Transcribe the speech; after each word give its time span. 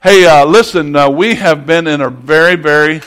Hey, 0.00 0.26
uh, 0.26 0.44
listen, 0.44 0.94
uh, 0.94 1.10
we 1.10 1.34
have 1.34 1.66
been 1.66 1.88
in 1.88 2.00
a 2.00 2.08
very, 2.08 2.54
very 2.54 3.00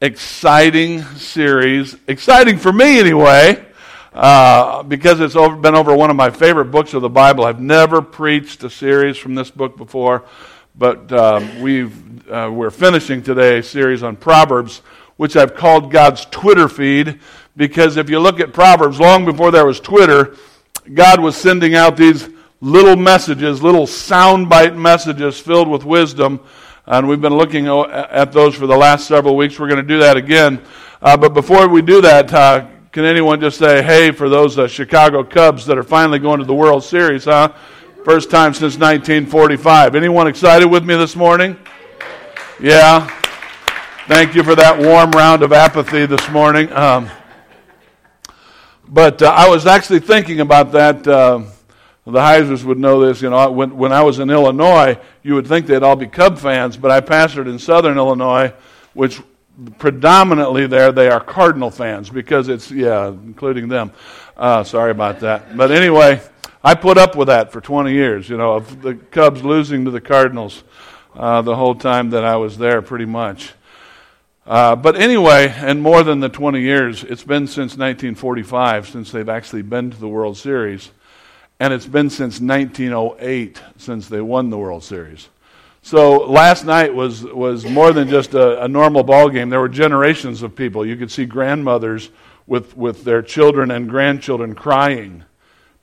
exciting 0.00 1.04
series. 1.14 1.96
Exciting 2.08 2.58
for 2.58 2.72
me, 2.72 2.98
anyway, 2.98 3.64
uh, 4.12 4.82
because 4.82 5.20
it's 5.20 5.36
over, 5.36 5.54
been 5.54 5.76
over 5.76 5.94
one 5.94 6.10
of 6.10 6.16
my 6.16 6.30
favorite 6.30 6.72
books 6.72 6.92
of 6.92 7.02
the 7.02 7.08
Bible. 7.08 7.44
I've 7.44 7.60
never 7.60 8.02
preached 8.02 8.64
a 8.64 8.70
series 8.70 9.16
from 9.16 9.36
this 9.36 9.48
book 9.48 9.76
before, 9.76 10.24
but 10.74 11.12
um, 11.12 11.60
we've, 11.60 12.28
uh, 12.28 12.50
we're 12.52 12.72
finishing 12.72 13.22
today 13.22 13.58
a 13.58 13.62
series 13.62 14.02
on 14.02 14.16
Proverbs, 14.16 14.82
which 15.16 15.36
I've 15.36 15.54
called 15.54 15.92
God's 15.92 16.24
Twitter 16.32 16.68
feed, 16.68 17.20
because 17.56 17.96
if 17.96 18.10
you 18.10 18.18
look 18.18 18.40
at 18.40 18.52
Proverbs, 18.52 18.98
long 18.98 19.24
before 19.24 19.52
there 19.52 19.66
was 19.66 19.78
Twitter, 19.78 20.34
God 20.92 21.20
was 21.20 21.36
sending 21.36 21.76
out 21.76 21.96
these 21.96 22.28
little 22.64 22.96
messages, 22.96 23.62
little 23.62 23.86
soundbite 23.86 24.74
messages 24.74 25.38
filled 25.38 25.68
with 25.68 25.84
wisdom. 25.84 26.40
And 26.86 27.06
we've 27.06 27.20
been 27.20 27.36
looking 27.36 27.68
at 27.68 28.32
those 28.32 28.54
for 28.54 28.66
the 28.66 28.76
last 28.76 29.06
several 29.06 29.36
weeks. 29.36 29.58
We're 29.58 29.68
going 29.68 29.82
to 29.82 29.86
do 29.86 29.98
that 29.98 30.16
again. 30.16 30.62
Uh, 31.02 31.14
but 31.18 31.34
before 31.34 31.68
we 31.68 31.82
do 31.82 32.00
that, 32.00 32.32
uh, 32.32 32.66
can 32.90 33.04
anyone 33.04 33.38
just 33.38 33.58
say, 33.58 33.82
hey, 33.82 34.12
for 34.12 34.30
those 34.30 34.58
uh, 34.58 34.66
Chicago 34.66 35.22
Cubs 35.22 35.66
that 35.66 35.76
are 35.76 35.82
finally 35.82 36.18
going 36.18 36.38
to 36.38 36.46
the 36.46 36.54
World 36.54 36.82
Series, 36.82 37.26
huh? 37.26 37.52
First 38.02 38.30
time 38.30 38.54
since 38.54 38.78
1945. 38.78 39.94
Anyone 39.94 40.26
excited 40.26 40.66
with 40.66 40.84
me 40.84 40.94
this 40.94 41.14
morning? 41.14 41.58
Yeah. 42.58 43.06
Thank 44.08 44.34
you 44.34 44.42
for 44.42 44.54
that 44.54 44.78
warm 44.78 45.10
round 45.10 45.42
of 45.42 45.52
apathy 45.52 46.06
this 46.06 46.30
morning. 46.30 46.72
Um, 46.72 47.10
but 48.88 49.20
uh, 49.20 49.26
I 49.26 49.50
was 49.50 49.66
actually 49.66 50.00
thinking 50.00 50.40
about 50.40 50.72
that. 50.72 51.06
Uh, 51.06 51.44
the 52.12 52.20
Heisers 52.20 52.64
would 52.64 52.78
know 52.78 53.04
this. 53.04 53.22
You 53.22 53.30
know, 53.30 53.50
when, 53.50 53.76
when 53.76 53.92
I 53.92 54.02
was 54.02 54.18
in 54.18 54.30
Illinois, 54.30 54.98
you 55.22 55.34
would 55.34 55.46
think 55.46 55.66
they'd 55.66 55.82
all 55.82 55.96
be 55.96 56.06
Cub 56.06 56.38
fans, 56.38 56.76
but 56.76 56.90
I 56.90 57.00
pastored 57.00 57.48
in 57.48 57.58
southern 57.58 57.96
Illinois, 57.96 58.52
which 58.92 59.20
predominantly 59.78 60.66
there 60.66 60.92
they 60.92 61.08
are 61.08 61.20
Cardinal 61.20 61.70
fans 61.70 62.10
because 62.10 62.48
it's, 62.48 62.70
yeah, 62.70 63.08
including 63.08 63.68
them. 63.68 63.92
Uh, 64.36 64.64
sorry 64.64 64.90
about 64.90 65.20
that. 65.20 65.56
But 65.56 65.70
anyway, 65.70 66.20
I 66.62 66.74
put 66.74 66.98
up 66.98 67.16
with 67.16 67.28
that 67.28 67.52
for 67.52 67.60
20 67.60 67.92
years, 67.92 68.28
you 68.28 68.36
know, 68.36 68.54
of 68.54 68.82
the 68.82 68.94
Cubs 68.94 69.42
losing 69.42 69.84
to 69.84 69.90
the 69.90 70.00
Cardinals 70.00 70.64
uh, 71.14 71.42
the 71.42 71.54
whole 71.54 71.74
time 71.74 72.10
that 72.10 72.24
I 72.24 72.36
was 72.36 72.58
there, 72.58 72.82
pretty 72.82 73.04
much. 73.04 73.52
Uh, 74.46 74.76
but 74.76 74.96
anyway, 74.96 75.54
and 75.56 75.80
more 75.80 76.02
than 76.02 76.20
the 76.20 76.28
20 76.28 76.60
years, 76.60 77.02
it's 77.02 77.24
been 77.24 77.46
since 77.46 77.76
1945 77.78 78.88
since 78.88 79.10
they've 79.10 79.28
actually 79.28 79.62
been 79.62 79.90
to 79.90 79.96
the 79.96 80.08
World 80.08 80.36
Series. 80.36 80.90
And 81.60 81.72
it's 81.72 81.86
been 81.86 82.10
since 82.10 82.40
1908 82.40 83.62
since 83.78 84.08
they 84.08 84.20
won 84.20 84.50
the 84.50 84.58
World 84.58 84.82
Series. 84.82 85.28
So 85.82 86.24
last 86.26 86.64
night 86.64 86.94
was, 86.94 87.24
was 87.24 87.66
more 87.66 87.92
than 87.92 88.08
just 88.08 88.32
a, 88.34 88.64
a 88.64 88.68
normal 88.68 89.02
ball 89.02 89.28
game. 89.28 89.50
There 89.50 89.60
were 89.60 89.68
generations 89.68 90.42
of 90.42 90.56
people. 90.56 90.86
You 90.86 90.96
could 90.96 91.10
see 91.10 91.26
grandmothers 91.26 92.10
with, 92.46 92.76
with 92.76 93.04
their 93.04 93.22
children 93.22 93.70
and 93.70 93.88
grandchildren 93.88 94.54
crying 94.54 95.24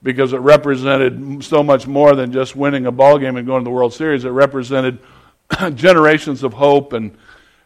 because 0.04 0.34
it 0.34 0.40
represented 0.40 1.44
so 1.44 1.62
much 1.62 1.86
more 1.86 2.16
than 2.16 2.32
just 2.32 2.56
winning 2.56 2.88
a 2.88 2.92
ball 2.92 3.20
game 3.20 3.38
and 3.38 3.46
going 3.46 3.62
to 3.62 3.64
the 3.64 3.70
World 3.70 3.94
Series. 3.94 4.26
It 4.26 4.30
represented 4.30 5.00
generations 5.76 6.44
of 6.44 6.54
hope 6.54 6.94
and, 6.94 7.16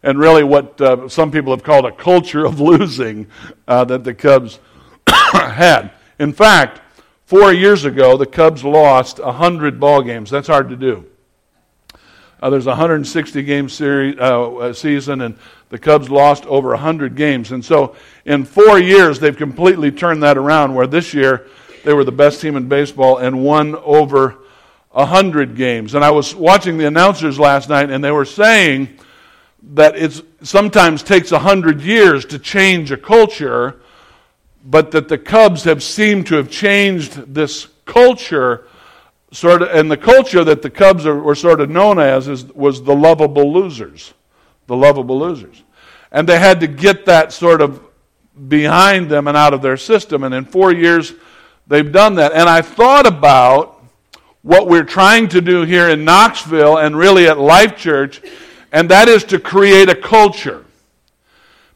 and 0.03 0.19
really 0.19 0.43
what 0.43 0.79
uh, 0.81 1.07
some 1.07 1.31
people 1.31 1.53
have 1.53 1.63
called 1.63 1.85
a 1.85 1.91
culture 1.91 2.45
of 2.45 2.59
losing 2.59 3.27
uh, 3.67 3.85
that 3.85 4.03
the 4.03 4.13
Cubs 4.13 4.59
had. 5.07 5.91
In 6.19 6.33
fact, 6.33 6.81
Four 7.25 7.51
years 7.51 7.85
ago, 7.85 8.17
the 8.17 8.27
Cubs 8.27 8.63
lost 8.63 9.17
100 9.17 9.79
ball 9.79 10.03
games. 10.03 10.29
That's 10.29 10.47
hard 10.47 10.69
to 10.69 10.75
do. 10.75 11.05
Uh, 12.39 12.51
there's 12.51 12.67
a 12.67 12.69
160 12.69 13.41
game 13.41 13.67
series, 13.67 14.15
uh, 14.19 14.71
season, 14.73 15.21
and 15.21 15.35
the 15.69 15.79
Cubs 15.79 16.11
lost 16.11 16.45
over 16.45 16.69
100 16.69 17.15
games. 17.15 17.51
And 17.51 17.65
so, 17.65 17.95
in 18.25 18.45
four 18.45 18.77
years, 18.77 19.19
they've 19.19 19.35
completely 19.35 19.91
turned 19.91 20.21
that 20.21 20.37
around. 20.37 20.75
Where 20.75 20.85
this 20.85 21.15
year 21.15 21.47
they 21.83 21.93
were 21.93 22.03
the 22.03 22.11
best 22.11 22.41
team 22.41 22.55
in 22.57 22.67
baseball 22.67 23.17
and 23.17 23.43
won 23.43 23.73
over 23.77 24.37
100 24.91 25.55
games. 25.55 25.95
And 25.95 26.05
I 26.05 26.11
was 26.11 26.35
watching 26.35 26.77
the 26.77 26.85
announcers 26.85 27.39
last 27.39 27.69
night, 27.69 27.89
and 27.89 28.03
they 28.03 28.11
were 28.11 28.25
saying 28.25 28.99
that 29.73 29.95
it 29.97 30.21
sometimes 30.43 31.01
takes 31.01 31.31
100 31.31 31.81
years 31.81 32.23
to 32.25 32.37
change 32.37 32.91
a 32.91 32.97
culture 32.97 33.81
but 34.65 34.91
that 34.91 35.07
the 35.07 35.17
Cubs 35.17 35.63
have 35.63 35.83
seemed 35.83 36.27
to 36.27 36.35
have 36.35 36.49
changed 36.49 37.33
this 37.33 37.67
culture 37.85 38.67
sort 39.31 39.61
of 39.61 39.69
and 39.69 39.91
the 39.91 39.97
culture 39.97 40.43
that 40.43 40.61
the 40.61 40.69
Cubs 40.69 41.05
are, 41.05 41.15
were 41.15 41.35
sort 41.35 41.61
of 41.61 41.69
known 41.69 41.99
as 41.99 42.27
is, 42.27 42.45
was 42.53 42.83
the 42.83 42.95
lovable 42.95 43.53
losers. 43.53 44.13
The 44.67 44.75
lovable 44.75 45.19
losers. 45.19 45.61
And 46.11 46.27
they 46.27 46.39
had 46.39 46.59
to 46.61 46.67
get 46.67 47.05
that 47.05 47.31
sort 47.31 47.61
of 47.61 47.81
behind 48.47 49.09
them 49.09 49.27
and 49.27 49.37
out 49.37 49.53
of 49.53 49.61
their 49.61 49.77
system. 49.77 50.23
And 50.23 50.33
in 50.33 50.45
four 50.45 50.71
years, 50.71 51.13
they've 51.67 51.91
done 51.91 52.15
that. 52.15 52.31
And 52.31 52.49
I 52.49 52.61
thought 52.61 53.05
about 53.05 53.75
what 54.41 54.67
we're 54.67 54.83
trying 54.83 55.27
to 55.29 55.41
do 55.41 55.63
here 55.63 55.89
in 55.89 56.05
Knoxville 56.05 56.77
and 56.77 56.97
really 56.97 57.27
at 57.27 57.37
Life 57.37 57.77
Church, 57.77 58.21
and 58.71 58.89
that 58.89 59.07
is 59.07 59.23
to 59.25 59.39
create 59.39 59.89
a 59.89 59.95
culture. 59.95 60.64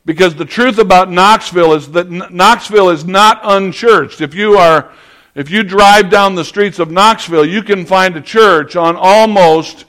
Because 0.05 0.35
the 0.35 0.45
truth 0.45 0.77
about 0.77 1.11
Knoxville 1.11 1.73
is 1.73 1.91
that 1.91 2.09
Knoxville 2.09 2.89
is 2.89 3.05
not 3.05 3.41
unchurched. 3.43 4.21
If 4.21 4.33
you 4.33 4.57
are 4.57 4.91
if 5.35 5.49
you 5.51 5.63
drive 5.63 6.09
down 6.09 6.35
the 6.35 6.43
streets 6.43 6.79
of 6.79 6.91
Knoxville, 6.91 7.45
you 7.45 7.61
can 7.61 7.85
find 7.85 8.17
a 8.17 8.21
church 8.21 8.75
on 8.75 8.95
almost 8.95 9.85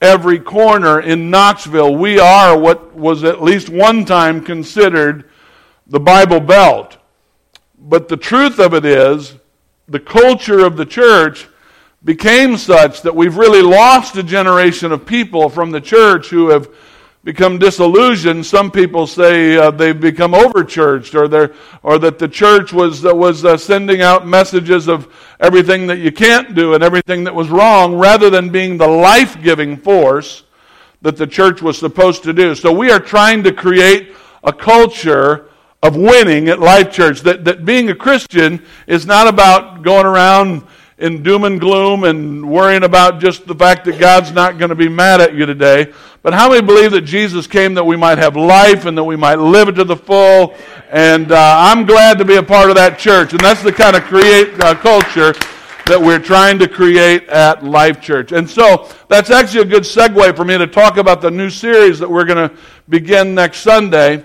every 0.00 0.40
corner 0.40 1.00
in 1.00 1.30
Knoxville. 1.30 1.94
We 1.94 2.18
are 2.18 2.58
what 2.58 2.94
was 2.94 3.22
at 3.24 3.42
least 3.42 3.68
one 3.68 4.04
time 4.04 4.44
considered 4.44 5.30
the 5.86 6.00
Bible 6.00 6.40
Belt. 6.40 6.98
But 7.78 8.08
the 8.08 8.16
truth 8.16 8.58
of 8.58 8.74
it 8.74 8.84
is, 8.84 9.34
the 9.88 10.00
culture 10.00 10.64
of 10.64 10.76
the 10.76 10.86
church 10.86 11.48
became 12.04 12.56
such 12.56 13.02
that 13.02 13.14
we've 13.14 13.36
really 13.36 13.62
lost 13.62 14.16
a 14.16 14.22
generation 14.22 14.90
of 14.90 15.06
people 15.06 15.48
from 15.48 15.70
the 15.70 15.80
church 15.80 16.28
who 16.28 16.48
have 16.48 16.68
become 17.24 17.58
disillusioned. 17.58 18.44
Some 18.44 18.70
people 18.70 19.06
say 19.06 19.56
uh, 19.56 19.70
they've 19.70 19.98
become 19.98 20.32
overchurched, 20.32 21.14
or 21.14 21.54
or 21.82 21.98
that 21.98 22.18
the 22.18 22.28
church 22.28 22.72
was 22.72 23.04
uh, 23.04 23.14
was 23.14 23.44
uh, 23.44 23.56
sending 23.56 24.02
out 24.02 24.26
messages 24.26 24.88
of 24.88 25.06
everything 25.38 25.86
that 25.86 25.98
you 25.98 26.10
can't 26.10 26.54
do 26.54 26.74
and 26.74 26.82
everything 26.82 27.24
that 27.24 27.34
was 27.34 27.48
wrong, 27.48 27.94
rather 27.94 28.30
than 28.30 28.50
being 28.50 28.76
the 28.76 28.88
life-giving 28.88 29.76
force 29.76 30.44
that 31.02 31.16
the 31.16 31.26
church 31.26 31.62
was 31.62 31.78
supposed 31.78 32.22
to 32.22 32.32
do. 32.32 32.54
So 32.54 32.72
we 32.72 32.90
are 32.90 33.00
trying 33.00 33.42
to 33.44 33.52
create 33.52 34.14
a 34.44 34.52
culture 34.52 35.48
of 35.82 35.96
winning 35.96 36.48
at 36.48 36.60
Life 36.60 36.92
Church. 36.92 37.20
That 37.22 37.44
that 37.44 37.64
being 37.64 37.90
a 37.90 37.94
Christian 37.94 38.64
is 38.86 39.06
not 39.06 39.26
about 39.28 39.82
going 39.82 40.06
around 40.06 40.64
in 41.02 41.24
doom 41.24 41.42
and 41.42 41.60
gloom 41.60 42.04
and 42.04 42.48
worrying 42.48 42.84
about 42.84 43.20
just 43.20 43.44
the 43.44 43.54
fact 43.56 43.84
that 43.86 43.98
God's 43.98 44.30
not 44.30 44.56
going 44.56 44.68
to 44.68 44.76
be 44.76 44.88
mad 44.88 45.20
at 45.20 45.34
you 45.34 45.46
today. 45.46 45.92
But 46.22 46.32
how 46.32 46.48
many 46.48 46.64
believe 46.64 46.92
that 46.92 47.02
Jesus 47.02 47.48
came 47.48 47.74
that 47.74 47.82
we 47.82 47.96
might 47.96 48.18
have 48.18 48.36
life 48.36 48.84
and 48.86 48.96
that 48.96 49.02
we 49.02 49.16
might 49.16 49.40
live 49.40 49.68
it 49.68 49.72
to 49.72 49.84
the 49.84 49.96
full? 49.96 50.54
And 50.90 51.32
uh, 51.32 51.56
I'm 51.58 51.86
glad 51.86 52.18
to 52.18 52.24
be 52.24 52.36
a 52.36 52.42
part 52.42 52.70
of 52.70 52.76
that 52.76 53.00
church. 53.00 53.32
And 53.32 53.40
that's 53.40 53.64
the 53.64 53.72
kind 53.72 53.96
of 53.96 54.04
create 54.04 54.54
uh, 54.60 54.76
culture 54.76 55.32
that 55.86 56.00
we're 56.00 56.20
trying 56.20 56.60
to 56.60 56.68
create 56.68 57.28
at 57.28 57.64
Life 57.64 58.00
Church. 58.00 58.30
And 58.30 58.48
so 58.48 58.88
that's 59.08 59.30
actually 59.30 59.62
a 59.62 59.64
good 59.64 59.82
segue 59.82 60.36
for 60.36 60.44
me 60.44 60.56
to 60.56 60.68
talk 60.68 60.98
about 60.98 61.20
the 61.20 61.32
new 61.32 61.50
series 61.50 61.98
that 61.98 62.08
we're 62.08 62.24
going 62.24 62.48
to 62.48 62.56
begin 62.88 63.34
next 63.34 63.58
Sunday. 63.58 64.24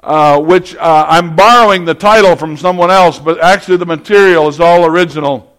Uh, 0.00 0.38
which 0.38 0.76
uh, 0.76 1.06
I'm 1.08 1.34
borrowing 1.34 1.86
the 1.86 1.94
title 1.94 2.36
from 2.36 2.58
someone 2.58 2.90
else, 2.90 3.18
but 3.18 3.42
actually 3.42 3.78
the 3.78 3.86
material 3.86 4.48
is 4.48 4.60
all 4.60 4.84
original. 4.84 5.53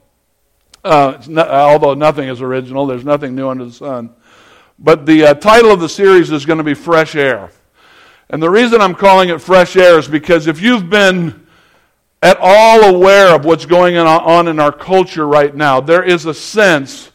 Uh, 0.86 1.20
not, 1.28 1.50
although 1.50 1.96
nothing 1.96 2.30
is 2.30 2.42
original, 2.42 2.86
there's 2.86 3.04
nothing 3.04 3.34
new 3.34 3.50
under 3.50 3.66
the 3.66 3.72
sun. 3.72 4.12
But 4.78 5.08
the 5.08 5.26
uh, 5.26 5.34
title 5.34 5.72
of 5.72 5.80
the 5.80 5.90
series 5.90 6.32
is 6.32 6.46
going 6.46 6.60
to 6.60 6.64
be 6.64 6.76
Fresh 6.76 7.16
Air. 7.16 7.50
And 8.30 8.42
the 8.42 8.52
reason 8.52 8.82
I'm 8.82 8.94
calling 8.94 9.30
it 9.30 9.42
Fresh 9.42 9.76
Air 9.78 9.98
is 9.98 10.08
because 10.08 10.46
if 10.46 10.62
you've 10.62 10.88
been 10.88 11.48
at 12.22 12.38
all 12.40 12.96
aware 12.96 13.34
of 13.34 13.46
what's 13.46 13.66
going 13.66 13.98
on 13.98 14.48
in 14.48 14.60
our 14.60 14.72
culture 14.72 15.28
right 15.28 15.56
now, 15.56 15.82
there 15.82 16.04
is 16.04 16.28
a 16.28 16.36
sense 16.36 17.12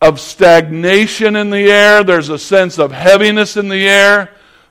of 0.00 0.18
stagnation 0.18 1.36
in 1.36 1.50
the 1.50 1.70
air, 1.70 2.02
there's 2.02 2.30
a 2.30 2.38
sense 2.38 2.78
of 2.78 2.92
heaviness 2.92 3.58
in 3.58 3.68
the 3.68 3.86
air, 3.86 4.30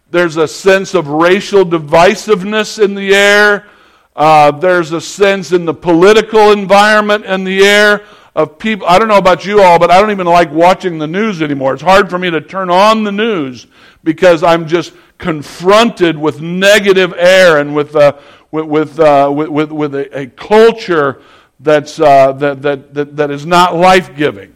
there's 0.10 0.38
a 0.38 0.48
sense 0.48 0.96
of 0.96 1.08
racial 1.08 1.64
divisiveness 1.64 2.84
in 2.84 2.96
the 2.96 3.14
air. 3.14 3.68
Uh, 4.16 4.52
there's 4.52 4.92
a 4.92 5.02
sense 5.02 5.52
in 5.52 5.66
the 5.66 5.74
political 5.74 6.52
environment 6.52 7.26
in 7.26 7.44
the 7.44 7.64
air 7.66 8.06
of 8.36 8.58
people. 8.58 8.88
I 8.88 9.00
don't 9.00 9.08
know 9.08 9.18
about 9.18 9.46
you 9.46 9.62
all, 9.62 9.80
but 9.80 9.92
I 9.92 10.00
don't 10.00 10.12
even 10.12 10.28
like 10.28 10.52
watching 10.52 10.98
the 10.98 11.08
news 11.08 11.42
anymore. 11.42 11.74
It's 11.74 11.84
hard 11.84 12.10
for 12.10 12.18
me 12.18 12.30
to 12.32 12.42
turn 12.42 12.70
on 12.70 13.04
the 13.04 13.12
news 13.12 13.68
because 14.04 14.44
I'm 14.44 14.68
just 14.68 14.94
confronted 15.18 16.18
with 16.18 16.42
negative 16.42 17.14
air 17.18 17.60
and 17.60 17.76
with, 17.76 17.96
uh, 17.96 18.18
with, 18.52 18.66
with, 18.66 19.00
uh, 19.00 19.32
with, 19.34 19.50
with, 19.50 19.72
with, 19.72 19.96
a, 19.96 20.20
a 20.20 20.28
culture 20.28 21.22
that's, 21.60 22.00
uh, 22.00 22.34
that, 22.34 22.62
that, 22.62 22.94
that, 22.94 23.16
that 23.16 23.32
is 23.32 23.46
not 23.46 23.76
life 23.76 24.16
giving. 24.16 24.54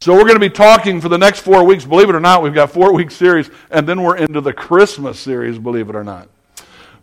So 0.00 0.14
we're 0.14 0.22
going 0.22 0.34
to 0.34 0.40
be 0.40 0.48
talking 0.48 1.00
for 1.00 1.10
the 1.10 1.18
next 1.18 1.40
four 1.40 1.62
weeks. 1.64 1.84
Believe 1.84 2.08
it 2.08 2.14
or 2.14 2.20
not, 2.20 2.42
we've 2.42 2.54
got 2.54 2.70
four 2.70 2.94
week 2.94 3.10
series, 3.10 3.50
and 3.70 3.86
then 3.86 4.02
we're 4.02 4.16
into 4.16 4.40
the 4.40 4.52
Christmas 4.52 5.20
series. 5.20 5.58
Believe 5.58 5.90
it 5.90 5.94
or 5.94 6.04
not, 6.04 6.30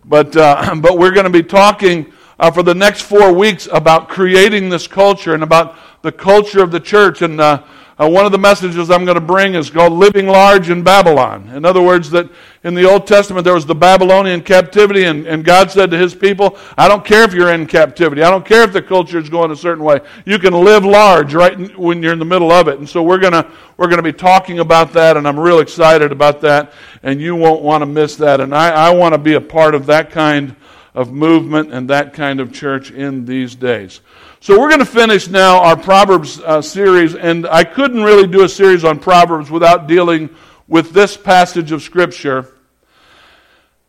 but 0.08 0.36
uh, 0.36 0.76
but 0.82 0.98
we're 0.98 1.12
going 1.12 1.26
to 1.26 1.30
be 1.30 1.44
talking 1.44 2.12
uh, 2.40 2.52
for 2.52 2.64
the 2.64 2.74
next 2.74 3.02
four 3.02 3.34
weeks 3.34 3.68
about 3.72 4.10
creating 4.10 4.70
this 4.70 4.88
culture 4.88 5.34
and 5.34 5.44
about 5.44 5.76
the 6.02 6.12
culture 6.12 6.64
of 6.64 6.72
the 6.72 6.80
church. 6.80 7.22
And 7.22 7.42
uh, 7.42 7.64
uh, 8.00 8.08
one 8.08 8.26
of 8.26 8.32
the 8.32 8.38
messages 8.38 8.92
I'm 8.92 9.06
going 9.06 9.16
to 9.16 9.22
bring 9.22 9.56
is 9.56 9.70
called 9.70 9.94
Living 9.94 10.28
Large 10.28 10.70
in 10.70 10.84
Babylon. 10.84 11.50
In 11.50 11.66
other 11.66 11.82
words, 11.82 12.12
that 12.12 12.30
in 12.64 12.76
the 12.76 12.88
Old 12.88 13.08
Testament 13.08 13.44
there 13.44 13.56
was 13.56 13.66
the 13.66 13.74
Babylonian 13.76 14.42
captivity, 14.42 15.06
and, 15.06 15.26
and 15.26 15.44
God 15.44 15.72
said 15.72 15.90
to 15.92 15.98
his 15.98 16.14
people, 16.14 16.58
I 16.78 16.88
don't 16.88 17.04
care 17.04 17.24
if 17.24 17.34
you're 17.34 17.52
in 17.52 17.66
captivity. 17.66 18.22
I 18.22 18.30
don't 18.30 18.46
care 18.46 18.62
if 18.62 18.72
the 18.72 18.84
culture 18.84 19.18
is 19.18 19.30
going 19.30 19.50
a 19.50 19.56
certain 19.56 19.84
way. 19.84 20.00
You 20.26 20.38
can 20.38 20.54
live 20.54 20.86
large 20.86 21.34
right 21.34 21.76
when 21.78 22.04
you're 22.04 22.14
in 22.14 22.20
the 22.20 22.26
middle 22.26 22.52
of 22.52 22.68
it. 22.68 22.78
And 22.78 22.88
so 22.88 23.02
we're 23.02 23.18
going 23.18 23.34
to, 23.34 23.50
we're 23.78 23.88
to 23.88 24.04
be 24.04 24.14
talking 24.14 24.60
about 24.60 24.94
that, 24.94 25.18
and 25.18 25.28
I'm 25.28 25.40
real 25.40 25.60
excited 25.60 26.12
about 26.12 26.40
that, 26.42 26.74
and 27.02 27.20
you 27.20 27.36
won't 27.36 27.64
want 27.64 27.82
to 27.82 27.88
miss 27.88 28.16
that. 28.18 28.40
And 28.40 28.54
I, 28.54 28.70
I 28.70 28.90
want 28.92 29.14
to 29.14 29.18
be 29.18 29.34
a 29.34 29.42
part 29.42 29.74
of 29.74 29.88
that 29.88 30.12
kind 30.12 30.56
of 30.94 31.12
movement 31.12 31.74
and 31.74 31.90
that 31.90 32.14
kind 32.14 32.40
of 32.40 32.54
church 32.54 32.92
in 32.92 33.26
these 33.26 33.56
days. 33.56 34.02
So 34.40 34.60
we're 34.60 34.70
going 34.70 34.80
to 34.80 34.86
finish 34.86 35.28
now 35.28 35.64
our 35.64 35.76
Proverbs 35.76 36.40
uh, 36.40 36.62
series, 36.62 37.16
and 37.16 37.48
I 37.48 37.64
couldn't 37.64 38.04
really 38.04 38.28
do 38.28 38.44
a 38.44 38.50
series 38.50 38.84
on 38.84 39.00
Proverbs 39.00 39.50
without 39.50 39.88
dealing 39.88 40.30
with 40.68 40.92
this 40.92 41.18
passage 41.18 41.72
of 41.72 41.82
Scripture. 41.82 42.54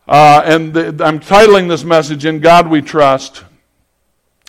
Uh, 0.07 0.41
and 0.43 0.73
the, 0.73 1.05
I'm 1.05 1.19
titling 1.19 1.69
this 1.69 1.83
message, 1.83 2.25
In 2.25 2.39
God 2.39 2.67
We 2.67 2.81
Trust. 2.81 3.43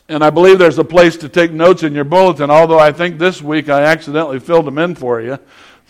And 0.08 0.24
I 0.24 0.30
believe 0.30 0.58
there's 0.58 0.78
a 0.78 0.84
place 0.84 1.18
to 1.18 1.28
take 1.28 1.52
notes 1.52 1.82
in 1.82 1.94
your 1.94 2.04
bulletin, 2.04 2.50
although 2.50 2.78
I 2.78 2.92
think 2.92 3.18
this 3.18 3.42
week 3.42 3.68
I 3.68 3.82
accidentally 3.82 4.40
filled 4.40 4.64
them 4.64 4.78
in 4.78 4.94
for 4.94 5.20
you. 5.20 5.38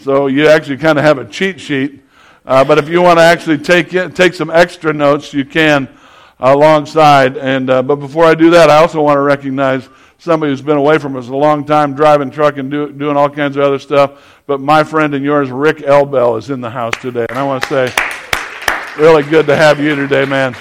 So 0.01 0.27
you 0.27 0.49
actually 0.49 0.79
kind 0.79 0.99
of 0.99 1.05
have 1.05 1.19
a 1.19 1.25
cheat 1.25 1.61
sheet. 1.61 2.03
Uh, 2.45 2.65
but 2.65 2.79
if 2.79 2.89
you 2.89 3.01
want 3.01 3.21
to 3.21 3.25
actually 3.25 3.59
take, 3.59 3.91
take 4.17 4.35
some 4.35 4.51
extra 4.51 4.93
notes, 4.93 5.33
you 5.33 5.45
can 5.45 5.89
alongside. 6.41 7.37
And 7.37 7.71
uh, 7.71 7.83
but 7.83 7.97
before 7.97 8.25
I 8.25 8.35
do 8.35 8.51
that, 8.51 8.71
I 8.71 8.79
also 8.79 9.01
want 9.03 9.19
to 9.19 9.23
recognize 9.23 9.89
somebody 10.21 10.53
who's 10.53 10.61
been 10.61 10.77
away 10.77 10.99
from 10.99 11.17
us 11.17 11.29
a 11.29 11.35
long 11.35 11.65
time, 11.65 11.95
driving 11.95 12.31
truck 12.31 12.59
and 12.59 12.71
do, 12.71 12.93
doing 12.93 13.17
all 13.17 13.31
kinds 13.31 13.57
of 13.57 13.63
other 13.63 13.79
stuff. 13.79 14.43
But 14.47 14.61
my 14.61 14.85
friend 14.85 15.15
and 15.15 15.25
yours, 15.25 15.51
Rick 15.51 15.79
Elbell, 15.79 16.39
is 16.39 16.51
in 16.51 16.61
the 16.61 16.71
house 16.71 16.93
today, 17.01 17.27
and 17.29 17.39
I 17.39 17.43
want 17.43 17.63
to 17.65 17.69
say, 17.69 19.03
really 19.03 19.23
good 19.23 19.47
to 19.47 19.57
have 19.57 19.81
you 19.81 19.97
today, 19.97 20.27
man. 20.27 20.55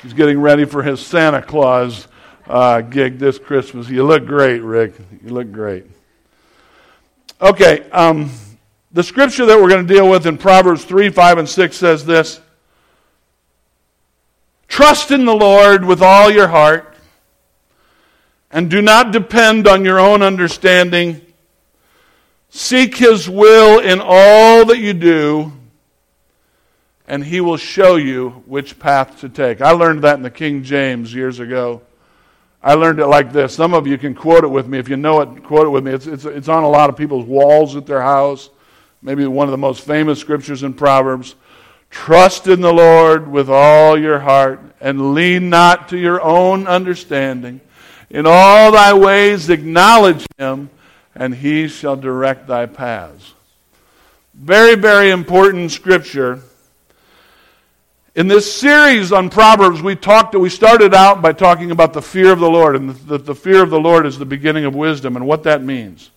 He's 0.00 0.12
getting 0.12 0.40
ready 0.40 0.64
for 0.64 0.82
his 0.82 1.04
Santa 1.04 1.42
Claus 1.42 2.06
uh, 2.46 2.82
gig 2.82 3.18
this 3.18 3.38
Christmas. 3.38 3.88
You 3.88 4.04
look 4.04 4.26
great, 4.26 4.60
Rick. 4.60 4.94
You 5.24 5.30
look 5.30 5.50
great. 5.50 5.84
Okay, 7.40 7.88
um, 7.90 8.30
the 8.92 9.02
scripture 9.02 9.44
that 9.46 9.60
we're 9.60 9.68
going 9.68 9.86
to 9.86 9.92
deal 9.92 10.08
with 10.08 10.26
in 10.26 10.38
Proverbs 10.38 10.84
3, 10.84 11.10
5, 11.10 11.38
and 11.38 11.48
6 11.48 11.76
says 11.76 12.06
this 12.06 12.40
Trust 14.68 15.10
in 15.10 15.24
the 15.24 15.34
Lord 15.34 15.84
with 15.84 16.00
all 16.00 16.30
your 16.30 16.46
heart 16.46 16.91
and 18.52 18.70
do 18.70 18.82
not 18.82 19.12
depend 19.12 19.66
on 19.66 19.84
your 19.84 19.98
own 19.98 20.22
understanding. 20.22 21.20
Seek 22.50 22.96
His 22.96 23.28
will 23.28 23.80
in 23.80 24.00
all 24.02 24.66
that 24.66 24.78
you 24.78 24.92
do, 24.92 25.52
and 27.08 27.24
He 27.24 27.40
will 27.40 27.56
show 27.56 27.96
you 27.96 28.42
which 28.46 28.78
path 28.78 29.20
to 29.20 29.28
take. 29.30 29.62
I 29.62 29.70
learned 29.70 30.02
that 30.04 30.16
in 30.16 30.22
the 30.22 30.30
King 30.30 30.62
James 30.62 31.12
years 31.14 31.40
ago. 31.40 31.80
I 32.62 32.74
learned 32.74 33.00
it 33.00 33.06
like 33.06 33.32
this. 33.32 33.54
Some 33.54 33.74
of 33.74 33.88
you 33.88 33.98
can 33.98 34.14
quote 34.14 34.44
it 34.44 34.48
with 34.48 34.68
me. 34.68 34.78
If 34.78 34.88
you 34.88 34.96
know 34.96 35.20
it, 35.22 35.42
quote 35.42 35.66
it 35.66 35.70
with 35.70 35.84
me. 35.84 35.92
It's, 35.92 36.06
it's, 36.06 36.24
it's 36.24 36.48
on 36.48 36.62
a 36.62 36.68
lot 36.68 36.90
of 36.90 36.96
people's 36.96 37.24
walls 37.24 37.74
at 37.74 37.86
their 37.86 38.02
house. 38.02 38.50
Maybe 39.00 39.26
one 39.26 39.48
of 39.48 39.50
the 39.50 39.58
most 39.58 39.84
famous 39.84 40.20
scriptures 40.20 40.62
in 40.62 40.74
Proverbs. 40.74 41.34
Trust 41.90 42.46
in 42.46 42.60
the 42.60 42.72
Lord 42.72 43.26
with 43.26 43.50
all 43.50 43.98
your 43.98 44.20
heart 44.20 44.60
and 44.80 45.12
lean 45.14 45.50
not 45.50 45.88
to 45.88 45.98
your 45.98 46.22
own 46.22 46.68
understanding. 46.68 47.60
In 48.12 48.26
all 48.26 48.72
thy 48.72 48.92
ways 48.92 49.48
acknowledge 49.48 50.26
him, 50.36 50.68
and 51.14 51.34
he 51.34 51.66
shall 51.66 51.96
direct 51.96 52.46
thy 52.46 52.66
paths. 52.66 53.32
Very, 54.34 54.74
very 54.74 55.10
important 55.10 55.70
scripture. 55.70 56.40
In 58.14 58.28
this 58.28 58.52
series 58.52 59.12
on 59.12 59.30
Proverbs, 59.30 59.80
we 59.80 59.96
talked, 59.96 60.34
we 60.34 60.50
started 60.50 60.92
out 60.92 61.22
by 61.22 61.32
talking 61.32 61.70
about 61.70 61.94
the 61.94 62.02
fear 62.02 62.30
of 62.30 62.38
the 62.38 62.50
Lord, 62.50 62.76
and 62.76 62.90
that 62.90 63.24
the, 63.24 63.34
fear 63.34 63.62
of 63.62 63.70
the 63.70 63.80
Lord 63.80 64.04
is 64.04 64.18
the 64.18 64.26
beginning 64.26 64.66
of 64.66 64.74
wisdom 64.74 65.16
and 65.16 65.26
what 65.26 65.44
that 65.44 65.62
means. 65.62 66.10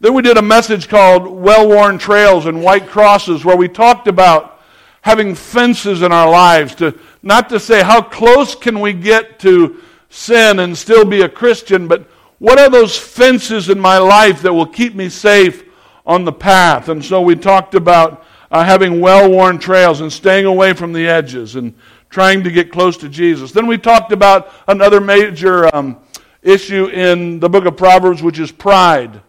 Then 0.00 0.14
we 0.14 0.22
did 0.22 0.38
a 0.38 0.42
message 0.42 0.88
called 0.88 1.26
Well 1.26 1.68
Worn 1.68 1.98
Trails 1.98 2.46
and 2.46 2.62
White 2.62 2.86
Crosses, 2.86 3.44
where 3.44 3.56
we 3.56 3.68
talked 3.68 4.08
about 4.08 4.62
having 5.02 5.34
fences 5.34 6.00
in 6.00 6.10
our 6.10 6.30
lives 6.30 6.74
to 6.76 6.98
not 7.22 7.50
to 7.50 7.60
say 7.60 7.82
how 7.82 8.00
close 8.00 8.54
can 8.54 8.80
we 8.80 8.94
get 8.94 9.38
to 9.40 9.82
sin 10.08 10.58
and 10.58 10.76
still 10.76 11.04
be 11.04 11.22
a 11.22 11.28
Christian, 11.28 11.88
but 11.88 12.08
what 12.38 12.58
are 12.58 12.68
those 12.68 12.98
fences 12.98 13.68
in 13.68 13.80
my 13.80 13.98
life 13.98 14.42
that 14.42 14.52
will 14.52 14.66
keep 14.66 14.94
me 14.94 15.08
safe 15.08 15.64
on 16.04 16.24
the 16.24 16.32
path? 16.32 16.88
And 16.88 17.04
so 17.04 17.20
we 17.22 17.34
talked 17.34 17.74
about 17.74 18.24
uh, 18.50 18.64
having 18.64 19.00
well 19.00 19.30
worn 19.30 19.58
trails 19.58 20.00
and 20.00 20.12
staying 20.12 20.44
away 20.44 20.72
from 20.72 20.92
the 20.92 21.08
edges 21.08 21.56
and 21.56 21.74
trying 22.10 22.44
to 22.44 22.50
get 22.50 22.70
close 22.70 22.96
to 22.98 23.08
Jesus. 23.08 23.52
Then 23.52 23.66
we 23.66 23.78
talked 23.78 24.12
about 24.12 24.52
another 24.68 25.00
major 25.00 25.74
um, 25.74 25.98
issue 26.42 26.86
in 26.86 27.40
the 27.40 27.48
book 27.48 27.64
of 27.64 27.76
Proverbs, 27.76 28.22
which 28.22 28.38
is 28.38 28.52
pride. 28.52 29.20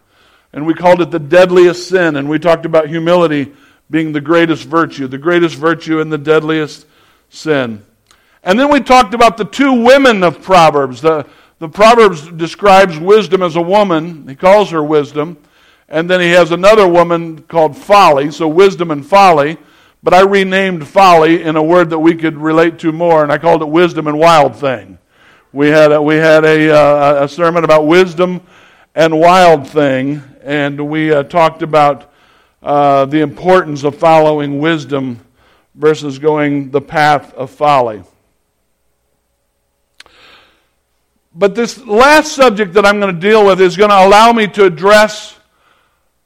And 0.52 0.66
we 0.66 0.74
called 0.74 1.00
it 1.00 1.10
the 1.10 1.18
deadliest 1.18 1.88
sin. 1.88 2.16
And 2.16 2.28
we 2.28 2.38
talked 2.38 2.64
about 2.64 2.88
humility 2.88 3.52
being 3.90 4.12
the 4.12 4.20
greatest 4.20 4.64
virtue, 4.64 5.06
the 5.06 5.18
greatest 5.18 5.56
virtue 5.56 6.00
and 6.00 6.12
the 6.12 6.18
deadliest 6.18 6.86
sin. 7.30 7.84
And 8.42 8.58
then 8.58 8.70
we 8.70 8.80
talked 8.80 9.14
about 9.14 9.36
the 9.36 9.44
two 9.44 9.72
women 9.82 10.22
of 10.22 10.42
Proverbs. 10.42 11.00
The, 11.00 11.26
the 11.58 11.68
Proverbs 11.68 12.30
describes 12.30 12.98
wisdom 12.98 13.42
as 13.42 13.56
a 13.56 13.62
woman, 13.62 14.28
he 14.28 14.34
calls 14.34 14.70
her 14.70 14.82
wisdom. 14.82 15.38
And 15.88 16.08
then 16.08 16.20
he 16.20 16.30
has 16.30 16.50
another 16.50 16.86
woman 16.86 17.42
called 17.42 17.76
folly, 17.76 18.30
so 18.30 18.46
wisdom 18.46 18.90
and 18.90 19.04
folly. 19.04 19.56
But 20.02 20.14
I 20.14 20.20
renamed 20.20 20.86
folly 20.86 21.42
in 21.42 21.56
a 21.56 21.62
word 21.62 21.90
that 21.90 21.98
we 21.98 22.14
could 22.14 22.36
relate 22.36 22.78
to 22.80 22.92
more, 22.92 23.22
and 23.22 23.32
I 23.32 23.38
called 23.38 23.62
it 23.62 23.68
wisdom 23.68 24.06
and 24.06 24.18
wild 24.18 24.54
thing. 24.54 24.98
We 25.52 25.68
had 25.68 25.92
a, 25.92 26.00
we 26.00 26.16
had 26.16 26.44
a, 26.44 26.70
uh, 26.70 27.24
a 27.24 27.28
sermon 27.28 27.64
about 27.64 27.86
wisdom 27.86 28.42
and 28.94 29.18
wild 29.18 29.66
thing, 29.66 30.22
and 30.42 30.88
we 30.88 31.10
uh, 31.10 31.22
talked 31.22 31.62
about 31.62 32.12
uh, 32.62 33.06
the 33.06 33.20
importance 33.20 33.82
of 33.82 33.96
following 33.96 34.58
wisdom 34.58 35.20
versus 35.74 36.18
going 36.18 36.70
the 36.70 36.80
path 36.80 37.32
of 37.34 37.50
folly. 37.50 38.02
But 41.34 41.54
this 41.54 41.84
last 41.84 42.32
subject 42.32 42.74
that 42.74 42.86
I'm 42.86 43.00
going 43.00 43.14
to 43.14 43.20
deal 43.20 43.44
with 43.44 43.60
is 43.60 43.76
going 43.76 43.90
to 43.90 44.06
allow 44.06 44.32
me 44.32 44.46
to 44.48 44.64
address 44.64 45.38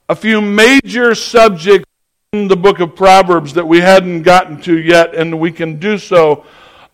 a 0.08 0.14
few 0.14 0.40
major 0.40 1.14
subjects 1.14 1.86
in 2.32 2.48
the 2.48 2.56
book 2.56 2.80
of 2.80 2.96
Proverbs 2.96 3.54
that 3.54 3.66
we 3.66 3.80
hadn't 3.80 4.22
gotten 4.22 4.60
to 4.62 4.78
yet, 4.78 5.14
and 5.14 5.38
we 5.38 5.52
can 5.52 5.78
do 5.78 5.98
so 5.98 6.46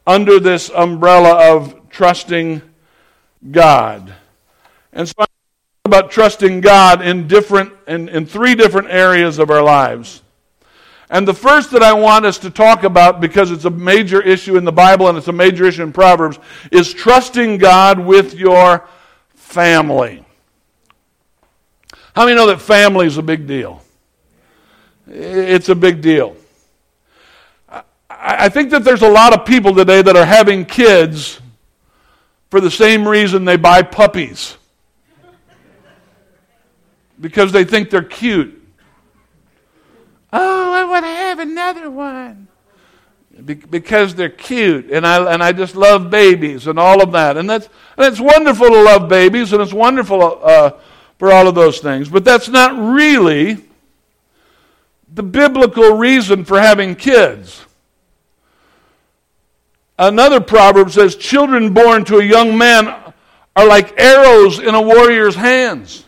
under 0.07 0.41
this 0.41 0.71
umbrella 0.71 1.55
of 1.55 1.91
trusting 1.91 2.63
God. 3.51 4.13
And 4.93 5.07
so 5.07 5.15
I'm 5.19 5.29
about 5.85 6.11
trusting 6.11 6.61
God 6.61 7.03
in 7.03 7.29
different 7.29 7.73
in, 7.87 8.09
in 8.09 8.27
three 8.27 8.55
different 8.55 8.89
areas 8.91 9.39
of 9.39 9.51
our 9.51 9.63
lives. 9.63 10.23
And 11.11 11.27
the 11.27 11.35
first 11.35 11.71
that 11.71 11.83
I 11.83 11.95
want 11.95 12.27
us 12.27 12.39
to 12.39 12.51
talk 12.51 12.85
about, 12.85 13.21
because 13.21 13.51
it's 13.51 13.65
a 13.65 13.71
major 13.71 14.21
issue 14.21 14.57
in 14.57 14.65
the 14.65 14.73
Bible 14.73 15.09
and 15.09 15.17
it's 15.17 15.29
a 15.29 15.33
major 15.33 15.65
issue 15.65 15.83
in 15.83 15.93
Proverbs, 15.93 16.39
is 16.71 16.93
trusting 16.93 17.59
God 17.59 17.99
with 17.99 18.35
your 18.35 18.87
family. 19.35 20.25
How 22.15 22.25
many 22.25 22.37
know 22.37 22.47
that 22.49 22.61
family 22.61 23.07
is 23.07 23.17
a 23.17 23.23
big 23.23 23.47
deal? 23.47 23.83
It's 25.07 25.71
a 25.71 25.75
big 25.75 26.03
deal. 26.03 26.37
I 28.11 28.49
think 28.49 28.71
that 28.71 28.85
there's 28.85 29.03
a 29.03 29.09
lot 29.09 29.33
of 29.33 29.47
people 29.47 29.75
today 29.75 30.03
that 30.03 30.17
are 30.17 30.27
having 30.27 30.67
kids 30.67 31.41
for 32.51 32.61
the 32.61 32.71
same 32.71 33.07
reason 33.07 33.45
they 33.45 33.57
buy 33.57 33.83
puppies 33.83 34.57
because 37.21 37.53
they 37.53 37.65
think 37.65 37.91
they're 37.91 38.03
cute. 38.03 38.55
Oh, 40.33 40.68
I 40.79 40.85
want 40.85 41.05
to 41.05 41.11
have 41.11 41.39
another 41.39 41.91
one. 41.91 42.49
Be- 43.45 43.55
because 43.55 44.15
they're 44.15 44.29
cute, 44.29 44.91
and 44.91 45.07
I, 45.07 45.33
and 45.33 45.43
I 45.43 45.53
just 45.53 45.77
love 45.77 46.11
babies 46.11 46.67
and 46.67 46.79
all 46.79 47.03
of 47.03 47.13
that. 47.13 47.37
And, 47.37 47.49
that's, 47.49 47.69
and 47.97 48.07
it's 48.07 48.21
wonderful 48.21 48.69
to 48.69 48.83
love 48.83 49.09
babies, 49.09 49.53
and 49.53 49.63
it's 49.63 49.73
wonderful 49.73 50.41
uh, 50.43 50.73
for 51.19 51.33
all 51.33 51.47
of 51.47 51.55
those 51.55 51.79
things. 51.79 52.09
But 52.09 52.25
that's 52.25 52.49
not 52.49 52.77
really 52.77 53.59
the 55.13 55.23
biblical 55.23 55.97
reason 55.97 56.45
for 56.45 56.61
having 56.61 56.95
kids. 56.95 57.65
Another 59.99 60.41
proverb 60.41 60.91
says, 60.91 61.17
Children 61.17 61.75
born 61.75 62.05
to 62.05 62.19
a 62.19 62.25
young 62.25 62.57
man 62.57 62.87
are 63.57 63.67
like 63.67 63.99
arrows 64.01 64.61
in 64.61 64.75
a 64.75 64.81
warrior's 64.81 65.35
hands. 65.35 66.05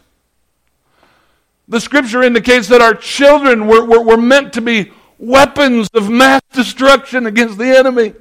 The 1.70 1.80
scripture 1.80 2.24
indicates 2.24 2.66
that 2.68 2.82
our 2.82 2.94
children 2.94 3.68
were, 3.68 3.84
were, 3.84 4.02
were 4.02 4.16
meant 4.16 4.54
to 4.54 4.60
be 4.60 4.90
weapons 5.20 5.88
of 5.94 6.10
mass 6.10 6.42
destruction 6.52 7.26
against 7.26 7.58
the 7.58 7.78
enemy. 7.78 8.12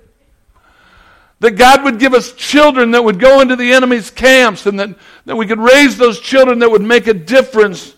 That 1.39 1.51
God 1.51 1.83
would 1.83 1.97
give 1.97 2.13
us 2.13 2.33
children 2.33 2.91
that 2.91 3.03
would 3.03 3.19
go 3.19 3.41
into 3.41 3.55
the 3.55 3.73
enemy's 3.73 4.11
camps 4.11 4.67
and 4.67 4.79
that, 4.79 4.95
that 5.25 5.35
we 5.35 5.47
could 5.47 5.59
raise 5.59 5.97
those 5.97 6.19
children 6.19 6.59
that 6.59 6.69
would 6.69 6.83
make 6.83 7.07
a 7.07 7.13
difference 7.13 7.95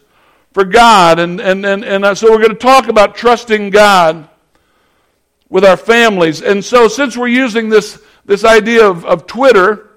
for 0.53 0.63
God. 0.63 1.19
And, 1.19 1.41
and, 1.41 1.65
and, 1.65 1.83
and 1.83 2.05
uh, 2.05 2.15
so 2.15 2.31
we're 2.31 2.37
going 2.37 2.51
to 2.51 2.55
talk 2.55 2.87
about 2.87 3.15
trusting 3.15 3.71
God 3.71 4.29
with 5.49 5.65
our 5.65 5.75
families. 5.75 6.41
And 6.41 6.63
so 6.63 6.87
since 6.87 7.17
we're 7.17 7.27
using 7.27 7.67
this, 7.67 8.01
this 8.23 8.45
idea 8.45 8.87
of, 8.87 9.03
of 9.03 9.27
Twitter, 9.27 9.90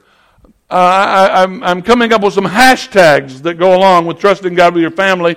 uh, 0.71 0.75
I, 0.75 1.43
I'm, 1.43 1.63
I'm 1.63 1.83
coming 1.83 2.13
up 2.13 2.23
with 2.23 2.35
some 2.35 2.47
hashtags 2.47 3.43
that 3.43 3.55
go 3.55 3.77
along 3.77 4.07
with 4.07 4.19
trusting 4.19 4.55
God 4.55 4.75
with 4.75 4.83
your 4.83 4.91
family. 4.91 5.37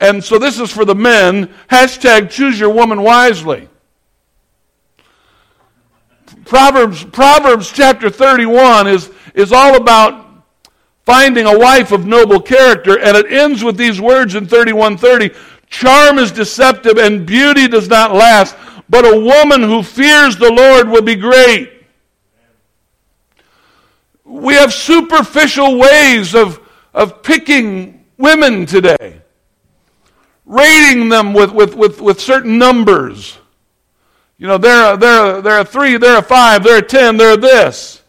And 0.00 0.22
so 0.22 0.38
this 0.38 0.60
is 0.60 0.70
for 0.70 0.84
the 0.84 0.94
men. 0.94 1.52
Hashtag 1.68 2.30
choose 2.30 2.58
your 2.58 2.70
woman 2.70 3.02
wisely. 3.02 3.68
Proverbs, 6.44 7.04
Proverbs 7.04 7.70
chapter 7.70 8.08
31 8.08 8.86
is, 8.86 9.10
is 9.34 9.52
all 9.52 9.76
about 9.76 10.26
finding 11.04 11.46
a 11.46 11.58
wife 11.58 11.90
of 11.92 12.06
noble 12.06 12.40
character, 12.40 12.98
and 12.98 13.16
it 13.16 13.32
ends 13.32 13.64
with 13.64 13.76
these 13.76 14.00
words 14.00 14.34
in 14.34 14.46
3130 14.46 15.34
Charm 15.70 16.18
is 16.18 16.32
deceptive 16.32 16.96
and 16.96 17.26
beauty 17.26 17.68
does 17.68 17.88
not 17.88 18.14
last, 18.14 18.56
but 18.88 19.04
a 19.04 19.20
woman 19.20 19.62
who 19.62 19.82
fears 19.82 20.36
the 20.36 20.50
Lord 20.50 20.88
will 20.88 21.02
be 21.02 21.14
great. 21.14 21.77
We 24.28 24.54
have 24.54 24.74
superficial 24.74 25.78
ways 25.78 26.34
of, 26.34 26.60
of 26.92 27.22
picking 27.22 28.04
women 28.18 28.66
today, 28.66 29.22
rating 30.44 31.08
them 31.08 31.32
with, 31.32 31.50
with, 31.52 31.74
with, 31.74 32.00
with 32.00 32.20
certain 32.20 32.58
numbers. 32.58 33.38
You 34.36 34.46
know, 34.46 34.58
they're 34.58 34.94
a, 34.94 34.96
they're, 34.98 35.36
a, 35.38 35.42
they're 35.42 35.60
a 35.60 35.64
three, 35.64 35.96
they're 35.96 36.18
a 36.18 36.22
five, 36.22 36.62
they're 36.62 36.78
a 36.78 36.82
ten, 36.82 37.16
they're 37.16 37.38
this. 37.38 38.02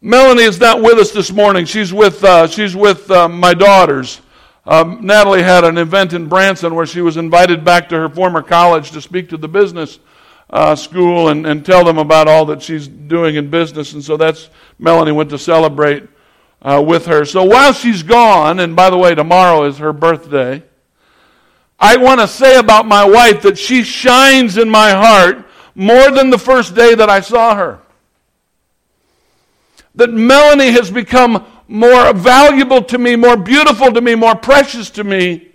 Melanie 0.00 0.44
is 0.44 0.60
not 0.60 0.80
with 0.80 0.98
us 0.98 1.10
this 1.10 1.32
morning. 1.32 1.64
She's 1.64 1.92
with, 1.92 2.22
uh, 2.22 2.46
she's 2.46 2.74
with 2.76 3.10
uh, 3.10 3.28
my 3.28 3.52
daughters. 3.52 4.20
Um, 4.66 5.04
Natalie 5.04 5.42
had 5.42 5.64
an 5.64 5.78
event 5.78 6.12
in 6.12 6.28
Branson 6.28 6.74
where 6.76 6.86
she 6.86 7.00
was 7.00 7.16
invited 7.16 7.64
back 7.64 7.88
to 7.88 7.96
her 7.96 8.08
former 8.08 8.40
college 8.40 8.92
to 8.92 9.00
speak 9.00 9.28
to 9.30 9.36
the 9.36 9.48
business 9.48 9.98
uh, 10.50 10.74
school 10.74 11.28
and, 11.28 11.46
and 11.46 11.64
tell 11.64 11.84
them 11.84 11.98
about 11.98 12.28
all 12.28 12.44
that 12.46 12.60
she's 12.62 12.88
doing 12.88 13.36
in 13.36 13.48
business. 13.50 13.92
And 13.92 14.02
so 14.02 14.16
that's 14.16 14.50
Melanie 14.78 15.12
went 15.12 15.30
to 15.30 15.38
celebrate 15.38 16.08
uh, 16.62 16.82
with 16.84 17.06
her. 17.06 17.24
So 17.24 17.44
while 17.44 17.72
she's 17.72 18.02
gone, 18.02 18.60
and 18.60 18.74
by 18.74 18.90
the 18.90 18.98
way, 18.98 19.14
tomorrow 19.14 19.64
is 19.64 19.78
her 19.78 19.92
birthday, 19.92 20.62
I 21.78 21.96
want 21.96 22.20
to 22.20 22.28
say 22.28 22.58
about 22.58 22.86
my 22.86 23.04
wife 23.04 23.42
that 23.42 23.58
she 23.58 23.82
shines 23.84 24.58
in 24.58 24.68
my 24.68 24.90
heart 24.90 25.46
more 25.74 26.10
than 26.10 26.30
the 26.30 26.38
first 26.38 26.74
day 26.74 26.94
that 26.94 27.08
I 27.08 27.20
saw 27.20 27.54
her. 27.54 27.80
That 29.94 30.12
Melanie 30.12 30.72
has 30.72 30.90
become 30.90 31.46
more 31.68 32.12
valuable 32.12 32.82
to 32.82 32.98
me, 32.98 33.16
more 33.16 33.36
beautiful 33.36 33.92
to 33.92 34.00
me, 34.00 34.14
more 34.14 34.34
precious 34.34 34.90
to 34.90 35.04
me 35.04 35.49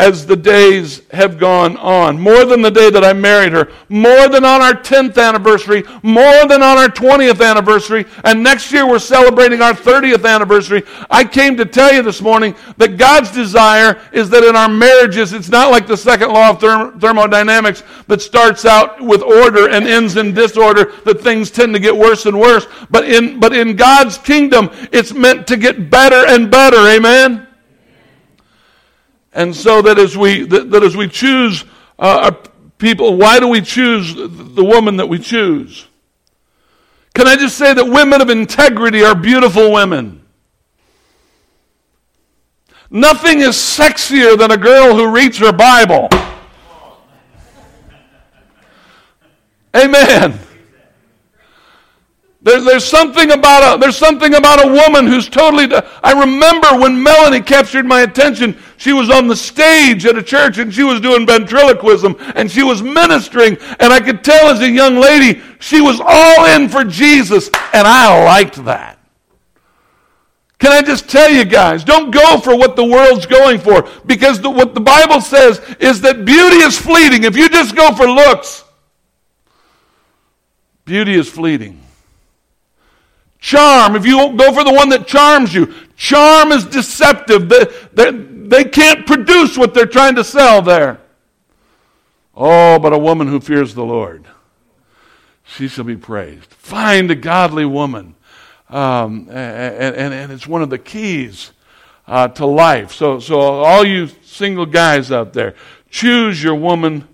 as 0.00 0.24
the 0.24 0.34
days 0.34 1.02
have 1.10 1.38
gone 1.38 1.76
on. 1.76 2.18
More 2.18 2.46
than 2.46 2.62
the 2.62 2.70
day 2.70 2.88
that 2.88 3.04
I 3.04 3.12
married 3.12 3.52
her. 3.52 3.70
More 3.90 4.30
than 4.30 4.46
on 4.46 4.62
our 4.62 4.72
10th 4.72 5.22
anniversary. 5.22 5.84
More 6.02 6.48
than 6.48 6.62
on 6.62 6.78
our 6.78 6.88
20th 6.88 7.46
anniversary. 7.46 8.06
And 8.24 8.42
next 8.42 8.72
year 8.72 8.88
we're 8.88 8.98
celebrating 8.98 9.60
our 9.60 9.74
30th 9.74 10.26
anniversary. 10.26 10.84
I 11.10 11.24
came 11.24 11.54
to 11.58 11.66
tell 11.66 11.92
you 11.92 12.00
this 12.00 12.22
morning 12.22 12.54
that 12.78 12.96
God's 12.96 13.30
desire 13.30 14.00
is 14.10 14.30
that 14.30 14.42
in 14.42 14.56
our 14.56 14.70
marriages, 14.70 15.34
it's 15.34 15.50
not 15.50 15.70
like 15.70 15.86
the 15.86 15.98
second 15.98 16.32
law 16.32 16.48
of 16.48 16.60
therm- 16.60 16.98
thermodynamics 16.98 17.82
that 18.06 18.22
starts 18.22 18.64
out 18.64 19.02
with 19.02 19.20
order 19.20 19.68
and 19.68 19.86
ends 19.86 20.16
in 20.16 20.32
disorder, 20.32 20.94
that 21.04 21.20
things 21.20 21.50
tend 21.50 21.74
to 21.74 21.78
get 21.78 21.94
worse 21.94 22.24
and 22.24 22.40
worse. 22.40 22.66
But 22.88 23.06
in, 23.06 23.38
but 23.38 23.52
in 23.52 23.76
God's 23.76 24.16
kingdom, 24.16 24.70
it's 24.92 25.12
meant 25.12 25.46
to 25.48 25.58
get 25.58 25.90
better 25.90 26.24
and 26.26 26.50
better. 26.50 26.88
Amen? 26.88 27.48
And 29.32 29.54
so 29.54 29.82
that 29.82 29.98
as 29.98 30.16
we, 30.16 30.44
that, 30.44 30.70
that 30.70 30.82
as 30.82 30.96
we 30.96 31.08
choose 31.08 31.64
uh, 31.98 32.32
people, 32.78 33.16
why 33.16 33.38
do 33.38 33.48
we 33.48 33.60
choose 33.60 34.14
the 34.14 34.64
woman 34.64 34.96
that 34.96 35.08
we 35.08 35.18
choose? 35.18 35.86
Can 37.14 37.26
I 37.26 37.36
just 37.36 37.56
say 37.56 37.74
that 37.74 37.84
women 37.84 38.20
of 38.20 38.30
integrity 38.30 39.02
are 39.04 39.14
beautiful 39.14 39.72
women? 39.72 40.24
Nothing 42.90 43.40
is 43.40 43.54
sexier 43.54 44.36
than 44.36 44.50
a 44.50 44.56
girl 44.56 44.96
who 44.96 45.14
reads 45.14 45.38
her 45.38 45.52
Bible. 45.52 46.08
Amen. 49.76 50.40
There, 52.42 52.60
there's 52.62 52.86
something 52.86 53.32
about 53.32 53.76
a 53.76 53.78
there's 53.78 53.98
something 53.98 54.34
about 54.34 54.64
a 54.64 54.72
woman 54.72 55.06
who's 55.06 55.28
totally. 55.28 55.68
I 56.02 56.12
remember 56.12 56.68
when 56.78 57.02
Melanie 57.02 57.42
captured 57.42 57.84
my 57.84 58.00
attention. 58.00 58.56
She 58.78 58.94
was 58.94 59.10
on 59.10 59.26
the 59.26 59.36
stage 59.36 60.06
at 60.06 60.16
a 60.16 60.22
church 60.22 60.56
and 60.56 60.72
she 60.72 60.82
was 60.82 61.02
doing 61.02 61.26
ventriloquism 61.26 62.16
and 62.34 62.50
she 62.50 62.62
was 62.62 62.82
ministering, 62.82 63.58
and 63.78 63.92
I 63.92 64.00
could 64.00 64.24
tell 64.24 64.48
as 64.48 64.60
a 64.60 64.70
young 64.70 64.96
lady 64.96 65.42
she 65.58 65.82
was 65.82 66.00
all 66.02 66.46
in 66.46 66.70
for 66.70 66.82
Jesus, 66.82 67.48
and 67.74 67.86
I 67.86 68.24
liked 68.24 68.64
that. 68.64 68.98
Can 70.58 70.72
I 70.72 70.82
just 70.82 71.08
tell 71.08 71.30
you 71.30 71.44
guys, 71.44 71.84
don't 71.84 72.10
go 72.10 72.38
for 72.38 72.56
what 72.56 72.76
the 72.76 72.84
world's 72.84 73.24
going 73.26 73.58
for 73.58 73.88
because 74.04 74.40
the, 74.40 74.50
what 74.50 74.74
the 74.74 74.80
Bible 74.80 75.20
says 75.22 75.58
is 75.78 76.02
that 76.02 76.26
beauty 76.26 76.56
is 76.56 76.78
fleeting. 76.78 77.24
If 77.24 77.34
you 77.34 77.48
just 77.48 77.74
go 77.74 77.94
for 77.94 78.06
looks, 78.06 78.64
beauty 80.84 81.14
is 81.14 81.28
fleeting. 81.28 81.80
Charm, 83.40 83.96
if 83.96 84.04
you 84.04 84.34
go 84.36 84.52
for 84.52 84.64
the 84.64 84.72
one 84.72 84.90
that 84.90 85.06
charms 85.06 85.54
you, 85.54 85.72
charm 85.96 86.52
is 86.52 86.66
deceptive. 86.66 87.48
They, 87.48 87.64
they, 87.92 88.10
they 88.10 88.64
can't 88.64 89.06
produce 89.06 89.56
what 89.56 89.72
they're 89.72 89.86
trying 89.86 90.14
to 90.16 90.24
sell 90.24 90.60
there. 90.60 91.00
Oh, 92.34 92.78
but 92.78 92.92
a 92.92 92.98
woman 92.98 93.28
who 93.28 93.40
fears 93.40 93.74
the 93.74 93.84
Lord, 93.84 94.26
she 95.44 95.68
shall 95.68 95.84
be 95.84 95.96
praised. 95.96 96.52
Find 96.52 97.10
a 97.10 97.14
godly 97.14 97.64
woman. 97.64 98.14
Um, 98.68 99.28
and, 99.30 99.96
and, 99.96 100.14
and, 100.14 100.32
it's 100.32 100.46
one 100.46 100.62
of 100.62 100.70
the 100.70 100.78
keys 100.78 101.50
uh, 102.06 102.28
to 102.28 102.46
life. 102.46 102.92
So, 102.92 103.18
so, 103.18 103.40
all 103.40 103.84
you 103.84 104.06
single 104.22 104.64
guys 104.64 105.10
out 105.10 105.32
there, 105.32 105.56
choose 105.90 106.40
your 106.40 106.54
woman 106.54 107.08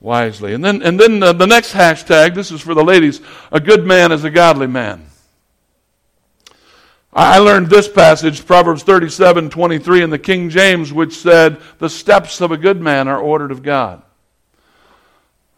wisely. 0.00 0.52
And 0.52 0.64
then, 0.64 0.82
and 0.82 0.98
then 0.98 1.22
uh, 1.22 1.32
the 1.32 1.46
next 1.46 1.74
hashtag, 1.74 2.34
this 2.34 2.50
is 2.50 2.60
for 2.60 2.74
the 2.74 2.82
ladies 2.82 3.20
a 3.52 3.60
good 3.60 3.86
man 3.86 4.10
is 4.10 4.24
a 4.24 4.30
godly 4.30 4.66
man. 4.66 5.09
I 7.12 7.38
learned 7.38 7.68
this 7.68 7.88
passage, 7.88 8.46
Proverbs 8.46 8.84
37 8.84 9.50
23 9.50 10.02
in 10.02 10.10
the 10.10 10.18
King 10.18 10.48
James, 10.48 10.92
which 10.92 11.16
said, 11.16 11.60
The 11.78 11.90
steps 11.90 12.40
of 12.40 12.52
a 12.52 12.56
good 12.56 12.80
man 12.80 13.08
are 13.08 13.18
ordered 13.18 13.50
of 13.50 13.62
God. 13.62 14.02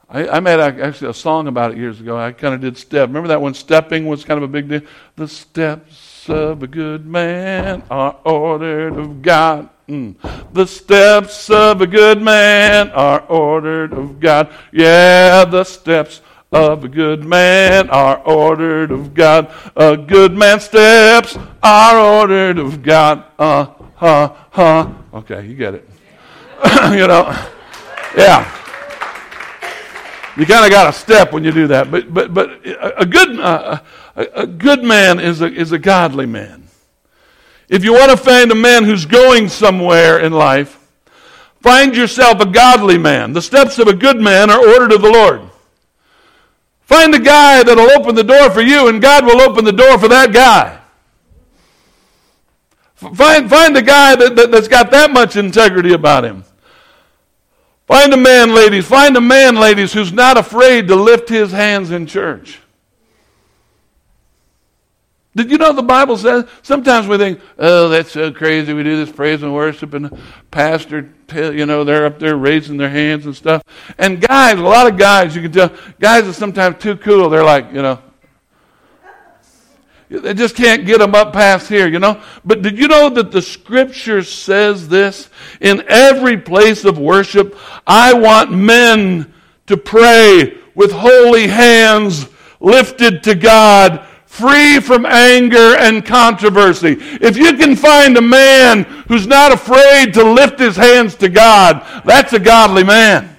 I, 0.08 0.28
I 0.28 0.40
made 0.40 0.60
a, 0.60 0.84
actually 0.84 1.10
a 1.10 1.14
song 1.14 1.48
about 1.48 1.72
it 1.72 1.78
years 1.78 2.00
ago. 2.00 2.18
I 2.18 2.32
kind 2.32 2.54
of 2.54 2.60
did 2.60 2.78
step. 2.78 3.08
Remember 3.08 3.28
that 3.28 3.40
one? 3.40 3.54
Stepping 3.54 4.06
was 4.06 4.24
kind 4.24 4.38
of 4.38 4.44
a 4.44 4.52
big 4.52 4.68
deal. 4.68 4.82
The 5.16 5.28
steps 5.28 6.28
of 6.28 6.62
a 6.62 6.66
good 6.66 7.06
man 7.06 7.82
are 7.90 8.18
ordered 8.24 8.96
of 8.96 9.20
God. 9.20 9.68
Mm. 9.88 10.16
The 10.52 10.66
steps 10.66 11.50
of 11.50 11.82
a 11.82 11.86
good 11.86 12.22
man 12.22 12.90
are 12.90 13.20
ordered 13.20 13.92
of 13.92 14.20
God. 14.20 14.52
Yeah, 14.70 15.44
the 15.44 15.64
steps 15.64 16.22
of 16.52 16.84
a 16.84 16.88
good 16.88 17.24
man 17.24 17.88
are 17.88 18.18
ordered 18.18 18.90
of 18.90 19.14
God. 19.14 19.52
A 19.74 19.96
good 19.96 20.36
man's 20.36 20.64
steps 20.64 21.36
are 21.62 21.98
ordered 21.98 22.58
of 22.58 22.82
God. 22.82 23.24
Uh, 23.38 23.66
huh, 23.94 24.34
huh. 24.50 24.92
Okay, 25.14 25.46
you 25.46 25.54
get 25.54 25.74
it. 25.74 25.88
you 26.92 27.06
know, 27.06 27.34
yeah. 28.16 28.58
You 30.36 30.46
kind 30.46 30.64
of 30.64 30.70
got 30.70 30.92
to 30.92 30.98
step 30.98 31.32
when 31.32 31.44
you 31.44 31.52
do 31.52 31.66
that. 31.68 31.90
But, 31.90 32.12
but, 32.12 32.32
but 32.32 32.60
a, 32.64 33.04
good, 33.04 33.38
uh, 33.38 33.80
a, 34.16 34.26
a 34.34 34.46
good 34.46 34.82
man 34.82 35.20
is 35.20 35.40
a, 35.40 35.46
is 35.46 35.72
a 35.72 35.78
godly 35.78 36.26
man. 36.26 36.68
If 37.68 37.84
you 37.84 37.92
want 37.92 38.10
to 38.10 38.16
find 38.16 38.50
a 38.50 38.54
man 38.54 38.84
who's 38.84 39.06
going 39.06 39.48
somewhere 39.48 40.20
in 40.20 40.32
life, 40.32 40.78
find 41.60 41.96
yourself 41.96 42.40
a 42.40 42.46
godly 42.46 42.98
man. 42.98 43.32
The 43.32 43.42
steps 43.42 43.78
of 43.78 43.88
a 43.88 43.94
good 43.94 44.20
man 44.20 44.50
are 44.50 44.58
ordered 44.58 44.92
of 44.92 45.02
the 45.02 45.10
Lord. 45.10 45.51
Find 46.92 47.14
a 47.14 47.18
guy 47.18 47.62
that'll 47.62 47.90
open 47.92 48.14
the 48.14 48.22
door 48.22 48.50
for 48.50 48.60
you, 48.60 48.88
and 48.88 49.00
God 49.00 49.24
will 49.24 49.40
open 49.40 49.64
the 49.64 49.72
door 49.72 49.98
for 49.98 50.08
that 50.08 50.30
guy. 50.30 50.78
Find, 52.96 53.48
find 53.48 53.74
a 53.78 53.80
guy 53.80 54.14
that, 54.14 54.36
that, 54.36 54.50
that's 54.50 54.68
got 54.68 54.90
that 54.90 55.10
much 55.10 55.34
integrity 55.34 55.94
about 55.94 56.22
him. 56.22 56.44
Find 57.86 58.12
a 58.12 58.18
man, 58.18 58.54
ladies. 58.54 58.84
Find 58.84 59.16
a 59.16 59.22
man, 59.22 59.54
ladies, 59.54 59.94
who's 59.94 60.12
not 60.12 60.36
afraid 60.36 60.86
to 60.88 60.94
lift 60.94 61.30
his 61.30 61.50
hands 61.50 61.90
in 61.90 62.06
church. 62.06 62.60
Did 65.34 65.50
you 65.50 65.56
know 65.56 65.72
the 65.72 65.82
Bible 65.82 66.18
says? 66.18 66.44
Sometimes 66.62 67.08
we 67.08 67.16
think, 67.16 67.40
oh, 67.58 67.88
that's 67.88 68.12
so 68.12 68.32
crazy. 68.32 68.74
We 68.74 68.82
do 68.82 69.02
this 69.02 69.14
praise 69.14 69.42
and 69.42 69.54
worship, 69.54 69.94
and 69.94 70.18
pastor, 70.50 71.08
you 71.34 71.64
know, 71.64 71.84
they're 71.84 72.04
up 72.04 72.18
there 72.18 72.36
raising 72.36 72.76
their 72.76 72.90
hands 72.90 73.24
and 73.24 73.34
stuff. 73.34 73.62
And 73.96 74.20
guys, 74.20 74.58
a 74.58 74.62
lot 74.62 74.86
of 74.86 74.98
guys, 74.98 75.34
you 75.34 75.40
can 75.40 75.52
tell, 75.52 75.72
guys 75.98 76.28
are 76.28 76.34
sometimes 76.34 76.82
too 76.82 76.96
cool. 76.96 77.30
They're 77.30 77.44
like, 77.44 77.72
you 77.72 77.80
know, 77.80 77.98
they 80.10 80.34
just 80.34 80.54
can't 80.54 80.84
get 80.84 80.98
them 80.98 81.14
up 81.14 81.32
past 81.32 81.66
here, 81.66 81.88
you 81.88 81.98
know. 81.98 82.22
But 82.44 82.60
did 82.60 82.78
you 82.78 82.86
know 82.86 83.08
that 83.08 83.30
the 83.32 83.40
scripture 83.40 84.22
says 84.22 84.88
this? 84.88 85.30
In 85.62 85.82
every 85.88 86.36
place 86.36 86.84
of 86.84 86.98
worship, 86.98 87.56
I 87.86 88.12
want 88.12 88.52
men 88.52 89.32
to 89.68 89.78
pray 89.78 90.58
with 90.74 90.92
holy 90.92 91.46
hands 91.46 92.28
lifted 92.60 93.22
to 93.22 93.34
God 93.34 94.06
free 94.32 94.80
from 94.80 95.04
anger 95.04 95.76
and 95.76 96.06
controversy. 96.06 96.96
If 96.98 97.36
you 97.36 97.52
can 97.52 97.76
find 97.76 98.16
a 98.16 98.22
man 98.22 98.84
who's 99.06 99.26
not 99.26 99.52
afraid 99.52 100.14
to 100.14 100.24
lift 100.24 100.58
his 100.58 100.74
hands 100.74 101.16
to 101.16 101.28
God, 101.28 101.86
that's 102.06 102.32
a 102.32 102.38
godly 102.38 102.82
man. 102.82 103.36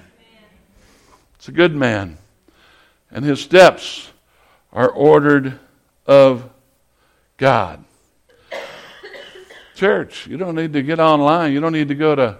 It's 1.34 1.48
a 1.48 1.52
good 1.52 1.74
man. 1.74 2.16
And 3.10 3.24
his 3.24 3.40
steps 3.40 4.08
are 4.72 4.88
ordered 4.88 5.58
of 6.06 6.48
God. 7.38 7.84
Church, 9.74 10.28
you 10.28 10.36
don't 10.36 10.54
need 10.54 10.74
to 10.74 10.82
get 10.82 11.00
online. 11.00 11.52
You 11.52 11.58
don't 11.58 11.72
need 11.72 11.88
to 11.88 11.96
go 11.96 12.14
to 12.14 12.38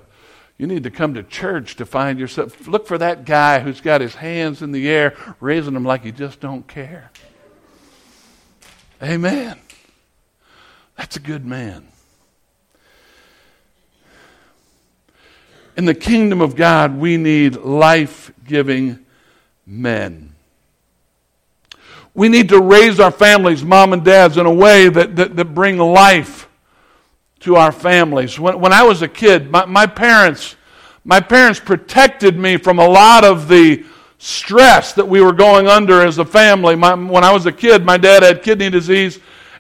you 0.59 0.69
need 0.69 0.85
to 0.85 0.91
come 0.93 1.15
to 1.15 1.25
church 1.25 1.75
to 1.77 1.85
find 1.85 2.21
yourself. 2.21 2.69
Look 2.69 2.87
for 2.87 2.99
that 2.99 3.25
guy 3.25 3.59
who's 3.59 3.81
got 3.81 4.01
his 4.01 4.15
hands 4.15 4.63
in 4.63 4.71
the 4.71 4.89
air, 4.89 5.17
raising 5.41 5.75
them 5.75 5.85
like 5.85 6.05
he 6.05 6.13
just 6.13 6.39
don't 6.39 6.69
care. 6.69 7.11
Amen. 9.03 9.59
That's 10.97 11.17
a 11.17 11.21
good 11.21 11.45
man. 11.45 11.89
In 15.77 15.87
the 15.87 15.95
kingdom 15.95 16.41
of 16.41 16.55
God, 16.55 16.97
we 16.97 17.17
need 17.17 17.57
life 17.57 18.33
giving 18.47 19.05
men. 19.67 20.35
We 22.15 22.29
need 22.29 22.49
to 22.51 22.61
raise 22.61 23.01
our 23.01 23.11
families, 23.11 23.65
mom 23.65 23.93
and 23.93 24.05
dads, 24.05 24.37
in 24.37 24.47
a 24.47 24.55
way 24.55 24.89
that, 24.89 25.17
that, 25.17 25.35
that 25.35 25.47
bring 25.47 25.79
life 25.79 26.49
to 27.41 27.57
our 27.57 27.73
families. 27.73 28.39
When, 28.39 28.61
when 28.61 28.73
I 28.73 28.85
was 28.85 29.03
a 29.03 29.09
kid, 29.09 29.51
my, 29.51 29.65
my 29.65 29.87
parents, 29.87 30.55
my 31.05 31.19
parents 31.19 31.59
protected 31.59 32.39
me 32.39 32.57
from 32.57 32.79
a 32.79 32.87
lot 32.87 33.25
of 33.25 33.49
the 33.49 33.85
stress 34.25 34.95
that 34.95 35.07
we 35.07 35.21
were 35.21 35.35
going 35.35 35.67
under 35.67 36.01
as 36.01 36.17
a 36.17 36.25
family. 36.25 36.75
My, 36.75 36.95
when 36.95 37.23
I 37.23 37.31
was 37.31 37.45
a 37.45 37.53
kid, 37.53 37.85
my 37.85 37.99
dad 37.99 38.23
had 38.23 38.43
kidney 38.43 38.71
disease, 38.71 39.19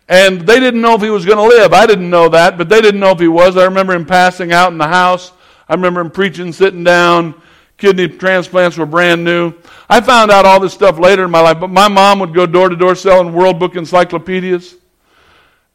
and 0.09 0.40
they 0.40 0.59
didn't 0.59 0.80
know 0.80 0.94
if 0.94 1.02
he 1.02 1.11
was 1.11 1.26
going 1.26 1.37
to 1.37 1.56
live. 1.56 1.75
I 1.75 1.85
didn't 1.85 2.09
know 2.09 2.30
that, 2.30 2.56
but 2.56 2.71
they 2.71 2.80
didn't 2.80 2.99
know 2.99 3.11
if 3.11 3.21
he 3.21 3.28
was. 3.28 3.59
I 3.59 3.64
remember 3.64 3.92
him 3.92 4.06
passing 4.06 4.52
out 4.52 4.73
in 4.73 4.78
the 4.78 4.88
house. 4.88 5.33
I 5.68 5.75
remember 5.75 6.00
him 6.00 6.11
preaching, 6.11 6.50
sitting 6.50 6.83
down. 6.83 7.35
Kidney 7.76 8.09
transplants 8.09 8.78
were 8.78 8.87
brand 8.87 9.23
new. 9.23 9.52
I 9.90 10.00
found 10.00 10.30
out 10.30 10.47
all 10.47 10.61
this 10.61 10.73
stuff 10.73 10.99
later 10.99 11.25
in 11.25 11.30
my 11.30 11.40
life, 11.40 11.61
but 11.61 11.68
my 11.68 11.88
mom 11.88 12.18
would 12.21 12.33
go 12.33 12.47
door 12.47 12.71
to 12.71 12.76
door 12.76 12.94
selling 12.94 13.35
World 13.35 13.59
Book 13.59 13.76
encyclopedias. 13.76 14.76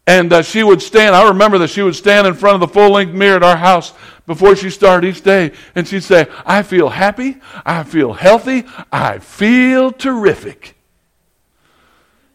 And 0.07 0.33
uh, 0.33 0.41
she 0.41 0.63
would 0.63 0.81
stand, 0.81 1.15
I 1.15 1.27
remember 1.27 1.59
that 1.59 1.69
she 1.69 1.81
would 1.81 1.95
stand 1.95 2.25
in 2.25 2.33
front 2.33 2.55
of 2.55 2.61
the 2.61 2.73
full 2.73 2.91
length 2.91 3.13
mirror 3.13 3.35
at 3.35 3.43
our 3.43 3.57
house 3.57 3.93
before 4.25 4.55
she 4.55 4.69
started 4.69 5.07
each 5.07 5.21
day. 5.21 5.51
And 5.75 5.87
she'd 5.87 6.03
say, 6.03 6.27
I 6.45 6.63
feel 6.63 6.89
happy. 6.89 7.37
I 7.65 7.83
feel 7.83 8.13
healthy. 8.13 8.65
I 8.91 9.19
feel 9.19 9.91
terrific. 9.91 10.75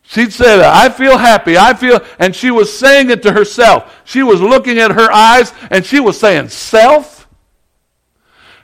She'd 0.02 0.32
say 0.32 0.58
that. 0.58 0.72
I 0.72 0.90
feel 0.90 1.16
happy. 1.16 1.56
I 1.56 1.74
feel, 1.74 2.00
and 2.18 2.36
she 2.36 2.50
was 2.50 2.76
saying 2.76 3.10
it 3.10 3.22
to 3.22 3.32
herself. 3.32 4.02
She 4.04 4.22
was 4.22 4.40
looking 4.40 4.78
at 4.78 4.92
her 4.92 5.10
eyes 5.10 5.52
and 5.70 5.84
she 5.84 5.98
was 5.98 6.20
saying, 6.20 6.50
Self, 6.50 7.26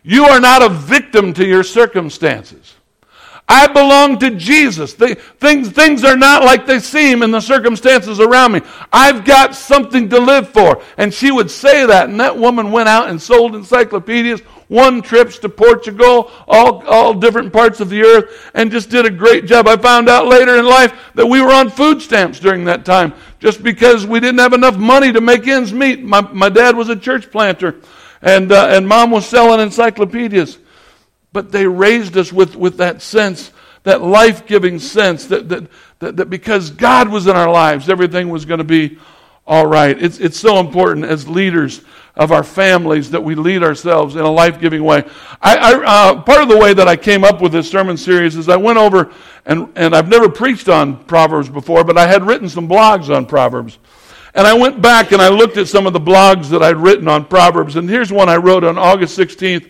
you 0.02 0.26
are 0.26 0.38
not 0.38 0.62
a 0.62 0.68
victim 0.68 1.32
to 1.34 1.44
your 1.44 1.64
circumstances. 1.64 2.74
I 3.52 3.66
belong 3.66 4.20
to 4.20 4.30
Jesus. 4.36 4.94
things, 4.94 5.70
things 5.70 6.04
are 6.04 6.16
not 6.16 6.44
like 6.44 6.66
they 6.66 6.78
seem 6.78 7.24
in 7.24 7.32
the 7.32 7.40
circumstances 7.40 8.20
around 8.20 8.52
me. 8.52 8.60
I've 8.92 9.24
got 9.24 9.56
something 9.56 10.08
to 10.10 10.20
live 10.20 10.50
for. 10.50 10.80
And 10.96 11.12
she 11.12 11.32
would 11.32 11.50
say 11.50 11.84
that. 11.84 12.08
And 12.08 12.20
that 12.20 12.38
woman 12.38 12.70
went 12.70 12.88
out 12.88 13.10
and 13.10 13.20
sold 13.20 13.56
encyclopedias, 13.56 14.40
won 14.68 15.02
trips 15.02 15.40
to 15.40 15.48
Portugal, 15.48 16.30
all, 16.46 16.86
all 16.86 17.12
different 17.12 17.52
parts 17.52 17.80
of 17.80 17.90
the 17.90 18.02
earth, 18.02 18.52
and 18.54 18.70
just 18.70 18.88
did 18.88 19.04
a 19.04 19.10
great 19.10 19.46
job. 19.46 19.66
I 19.66 19.76
found 19.76 20.08
out 20.08 20.28
later 20.28 20.56
in 20.56 20.64
life 20.64 21.10
that 21.16 21.26
we 21.26 21.40
were 21.40 21.52
on 21.52 21.70
food 21.70 22.00
stamps 22.00 22.38
during 22.38 22.66
that 22.66 22.84
time 22.84 23.12
just 23.40 23.64
because 23.64 24.06
we 24.06 24.20
didn't 24.20 24.38
have 24.38 24.52
enough 24.52 24.76
money 24.76 25.12
to 25.12 25.20
make 25.20 25.48
ends 25.48 25.72
meet. 25.72 26.04
My, 26.04 26.20
my 26.20 26.50
dad 26.50 26.76
was 26.76 26.88
a 26.88 26.94
church 26.94 27.32
planter, 27.32 27.80
and, 28.22 28.52
uh, 28.52 28.68
and 28.68 28.86
mom 28.86 29.10
was 29.10 29.26
selling 29.26 29.58
encyclopedias. 29.58 30.56
But 31.32 31.52
they 31.52 31.66
raised 31.66 32.16
us 32.16 32.32
with, 32.32 32.56
with 32.56 32.78
that 32.78 33.02
sense, 33.02 33.52
that 33.84 34.02
life 34.02 34.46
giving 34.46 34.78
sense, 34.78 35.26
that, 35.26 35.48
that, 35.48 35.68
that, 36.00 36.16
that 36.16 36.30
because 36.30 36.70
God 36.70 37.08
was 37.08 37.26
in 37.26 37.36
our 37.36 37.50
lives, 37.50 37.88
everything 37.88 38.28
was 38.28 38.44
going 38.44 38.58
to 38.58 38.64
be 38.64 38.98
all 39.46 39.66
right. 39.66 40.00
It's, 40.00 40.18
it's 40.18 40.38
so 40.38 40.58
important 40.58 41.06
as 41.06 41.28
leaders 41.28 41.82
of 42.16 42.32
our 42.32 42.42
families 42.42 43.10
that 43.10 43.22
we 43.22 43.34
lead 43.34 43.62
ourselves 43.62 44.14
in 44.14 44.22
a 44.22 44.30
life 44.30 44.60
giving 44.60 44.84
way. 44.84 45.04
I, 45.40 45.56
I 45.56 45.84
uh, 45.84 46.22
part 46.22 46.42
of 46.42 46.48
the 46.48 46.58
way 46.58 46.74
that 46.74 46.86
I 46.86 46.96
came 46.96 47.24
up 47.24 47.40
with 47.40 47.52
this 47.52 47.70
sermon 47.70 47.96
series 47.96 48.36
is 48.36 48.48
I 48.48 48.56
went 48.56 48.78
over, 48.78 49.12
and, 49.46 49.72
and 49.76 49.94
I've 49.94 50.08
never 50.08 50.28
preached 50.28 50.68
on 50.68 51.02
Proverbs 51.04 51.48
before, 51.48 51.82
but 51.84 51.96
I 51.96 52.06
had 52.06 52.22
written 52.24 52.48
some 52.48 52.68
blogs 52.68 53.14
on 53.14 53.26
Proverbs. 53.26 53.78
And 54.34 54.46
I 54.46 54.54
went 54.54 54.80
back 54.80 55.10
and 55.12 55.20
I 55.20 55.28
looked 55.28 55.56
at 55.56 55.66
some 55.66 55.86
of 55.86 55.92
the 55.92 56.00
blogs 56.00 56.50
that 56.50 56.62
I'd 56.62 56.76
written 56.76 57.08
on 57.08 57.24
Proverbs. 57.24 57.74
And 57.74 57.90
here's 57.90 58.12
one 58.12 58.28
I 58.28 58.36
wrote 58.36 58.62
on 58.62 58.78
August 58.78 59.18
16th, 59.18 59.68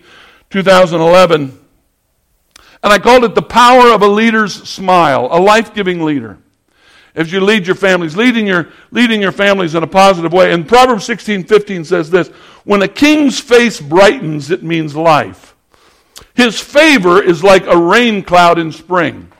2011. 0.51 1.59
And 2.83 2.93
I 2.93 2.99
called 2.99 3.25
it 3.25 3.35
the 3.35 3.43
power 3.43 3.93
of 3.93 4.03
a 4.03 4.09
leader's 4.09 4.55
smile, 4.55 5.29
a 5.31 5.41
life 5.41 5.75
giving 5.75 6.03
leader. 6.03 6.39
As 7.15 7.33
you 7.33 7.41
lead 7.41 7.67
your 7.67 7.77
families, 7.77 8.17
leading 8.17 8.47
your, 8.47 8.69
leading 8.91 9.21
your 9.21 9.33
families 9.33 9.75
in 9.75 9.83
a 9.83 9.87
positive 9.87 10.33
way. 10.33 10.53
And 10.53 10.67
Proverbs 10.67 11.05
16 11.05 11.45
15 11.45 11.85
says 11.85 12.11
this 12.11 12.29
When 12.65 12.83
a 12.83 12.89
king's 12.89 13.41
face 13.41 13.81
brightens, 13.81 14.51
it 14.51 14.63
means 14.63 14.95
life. 14.95 15.55
His 16.35 16.61
favor 16.61 17.23
is 17.23 17.43
like 17.43 17.67
a 17.67 17.77
rain 17.77 18.23
cloud 18.23 18.59
in 18.59 18.73
spring. 18.73 19.31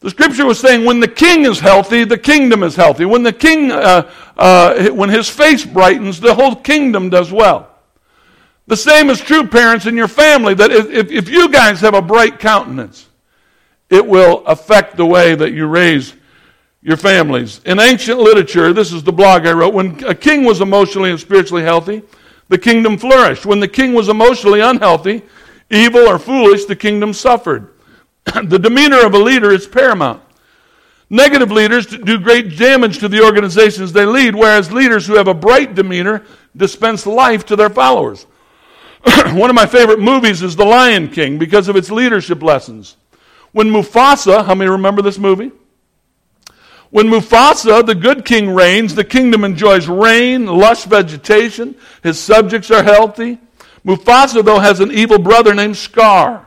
The 0.00 0.10
scripture 0.10 0.46
was 0.46 0.60
saying 0.60 0.84
when 0.84 1.00
the 1.00 1.08
king 1.08 1.46
is 1.46 1.58
healthy, 1.58 2.04
the 2.04 2.18
kingdom 2.18 2.62
is 2.62 2.76
healthy. 2.76 3.06
When 3.06 3.22
the 3.22 3.32
king, 3.32 3.72
uh, 3.72 4.10
uh, 4.36 4.90
when 4.90 5.08
his 5.08 5.28
face 5.28 5.64
brightens, 5.64 6.20
the 6.20 6.34
whole 6.34 6.56
kingdom 6.56 7.08
does 7.08 7.32
well. 7.32 7.73
The 8.66 8.76
same 8.76 9.10
is 9.10 9.20
true, 9.20 9.46
parents, 9.46 9.86
in 9.86 9.96
your 9.96 10.08
family, 10.08 10.54
that 10.54 10.70
if, 10.70 11.10
if 11.10 11.28
you 11.28 11.50
guys 11.50 11.80
have 11.80 11.94
a 11.94 12.00
bright 12.00 12.38
countenance, 12.38 13.08
it 13.90 14.06
will 14.06 14.44
affect 14.46 14.96
the 14.96 15.04
way 15.04 15.34
that 15.34 15.52
you 15.52 15.66
raise 15.66 16.14
your 16.80 16.96
families. 16.96 17.60
In 17.66 17.78
ancient 17.78 18.18
literature, 18.18 18.72
this 18.72 18.92
is 18.92 19.02
the 19.02 19.12
blog 19.12 19.46
I 19.46 19.52
wrote, 19.52 19.74
when 19.74 20.02
a 20.04 20.14
king 20.14 20.44
was 20.44 20.60
emotionally 20.60 21.10
and 21.10 21.20
spiritually 21.20 21.62
healthy, 21.62 22.02
the 22.48 22.58
kingdom 22.58 22.96
flourished. 22.96 23.46
When 23.46 23.60
the 23.60 23.68
king 23.68 23.92
was 23.92 24.08
emotionally 24.08 24.60
unhealthy, 24.60 25.22
evil 25.70 26.06
or 26.06 26.18
foolish, 26.18 26.64
the 26.64 26.76
kingdom 26.76 27.12
suffered. 27.12 27.74
the 28.24 28.58
demeanor 28.58 29.04
of 29.04 29.14
a 29.14 29.18
leader 29.18 29.50
is 29.50 29.66
paramount. 29.66 30.22
Negative 31.10 31.50
leaders 31.50 31.86
do 31.86 32.18
great 32.18 32.56
damage 32.56 32.98
to 32.98 33.08
the 33.08 33.22
organizations 33.22 33.92
they 33.92 34.06
lead, 34.06 34.34
whereas 34.34 34.72
leaders 34.72 35.06
who 35.06 35.14
have 35.14 35.28
a 35.28 35.34
bright 35.34 35.74
demeanor 35.74 36.22
dispense 36.56 37.06
life 37.06 37.44
to 37.46 37.56
their 37.56 37.70
followers. 37.70 38.26
One 39.34 39.50
of 39.50 39.54
my 39.54 39.66
favorite 39.66 40.00
movies 40.00 40.42
is 40.42 40.56
The 40.56 40.64
Lion 40.64 41.08
King 41.08 41.38
because 41.38 41.68
of 41.68 41.76
its 41.76 41.90
leadership 41.90 42.42
lessons. 42.42 42.96
When 43.52 43.70
Mufasa, 43.70 44.44
how 44.44 44.54
many 44.54 44.70
remember 44.70 45.02
this 45.02 45.18
movie? 45.18 45.52
When 46.90 47.08
Mufasa, 47.08 47.84
the 47.84 47.94
good 47.94 48.24
king, 48.24 48.54
reigns, 48.54 48.94
the 48.94 49.04
kingdom 49.04 49.44
enjoys 49.44 49.88
rain, 49.88 50.46
lush 50.46 50.84
vegetation, 50.84 51.74
his 52.02 52.18
subjects 52.18 52.70
are 52.70 52.82
healthy. 52.82 53.38
Mufasa, 53.84 54.44
though, 54.44 54.60
has 54.60 54.80
an 54.80 54.92
evil 54.92 55.18
brother 55.18 55.54
named 55.54 55.76
Scar, 55.76 56.46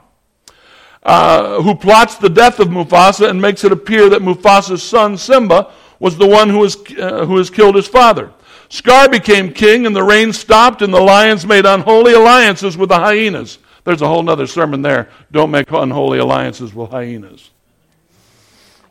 uh, 1.04 1.62
who 1.62 1.76
plots 1.76 2.16
the 2.16 2.30
death 2.30 2.60
of 2.60 2.70
Mufasa 2.70 3.30
and 3.30 3.42
makes 3.42 3.64
it 3.64 3.72
appear 3.72 4.10
that 4.10 4.22
Mufasa's 4.22 4.84
son, 4.84 5.18
Simba, 5.18 5.72
was 6.00 6.18
the 6.18 6.28
one 6.28 6.50
who, 6.50 6.60
was, 6.60 6.78
uh, 6.98 7.26
who 7.26 7.38
has 7.38 7.50
killed 7.50 7.76
his 7.76 7.88
father. 7.88 8.32
Scar 8.70 9.10
became 9.10 9.54
king, 9.54 9.86
and 9.86 9.96
the 9.96 10.04
rain 10.04 10.34
stopped, 10.34 10.82
and 10.82 10.94
the 10.94 11.00
lions 11.00 11.46
made 11.46 11.66
unholy 11.66 12.14
alliances 12.14 12.78
with 12.78 12.90
the 12.90 12.98
hyenas. 12.98 13.60
There's 13.84 14.02
a 14.02 14.08
whole 14.08 14.30
other 14.30 14.48
sermon 14.48 14.82
there. 14.82 15.10
Don't 15.32 15.52
make 15.52 15.72
unholy 15.72 16.20
alliances 16.20 16.74
with 16.74 16.92
hyenas. 16.92 17.50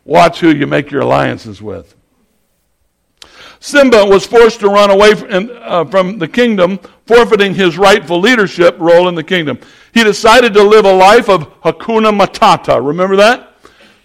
Watch 0.03 0.39
who 0.39 0.49
you 0.49 0.65
make 0.65 0.89
your 0.89 1.01
alliances 1.01 1.61
with. 1.61 1.93
Simba 3.59 4.05
was 4.05 4.25
forced 4.25 4.59
to 4.61 4.69
run 4.69 4.89
away 4.89 5.15
from, 5.15 5.51
uh, 5.61 5.85
from 5.85 6.17
the 6.17 6.27
kingdom, 6.27 6.79
forfeiting 7.05 7.53
his 7.53 7.77
rightful 7.77 8.19
leadership 8.19 8.75
role 8.79 9.07
in 9.09 9.15
the 9.15 9.23
kingdom. 9.23 9.59
He 9.93 10.03
decided 10.03 10.53
to 10.53 10.63
live 10.63 10.85
a 10.85 10.93
life 10.93 11.29
of 11.29 11.61
Hakuna 11.61 12.17
Matata. 12.17 12.83
Remember 12.85 13.15
that? 13.17 13.47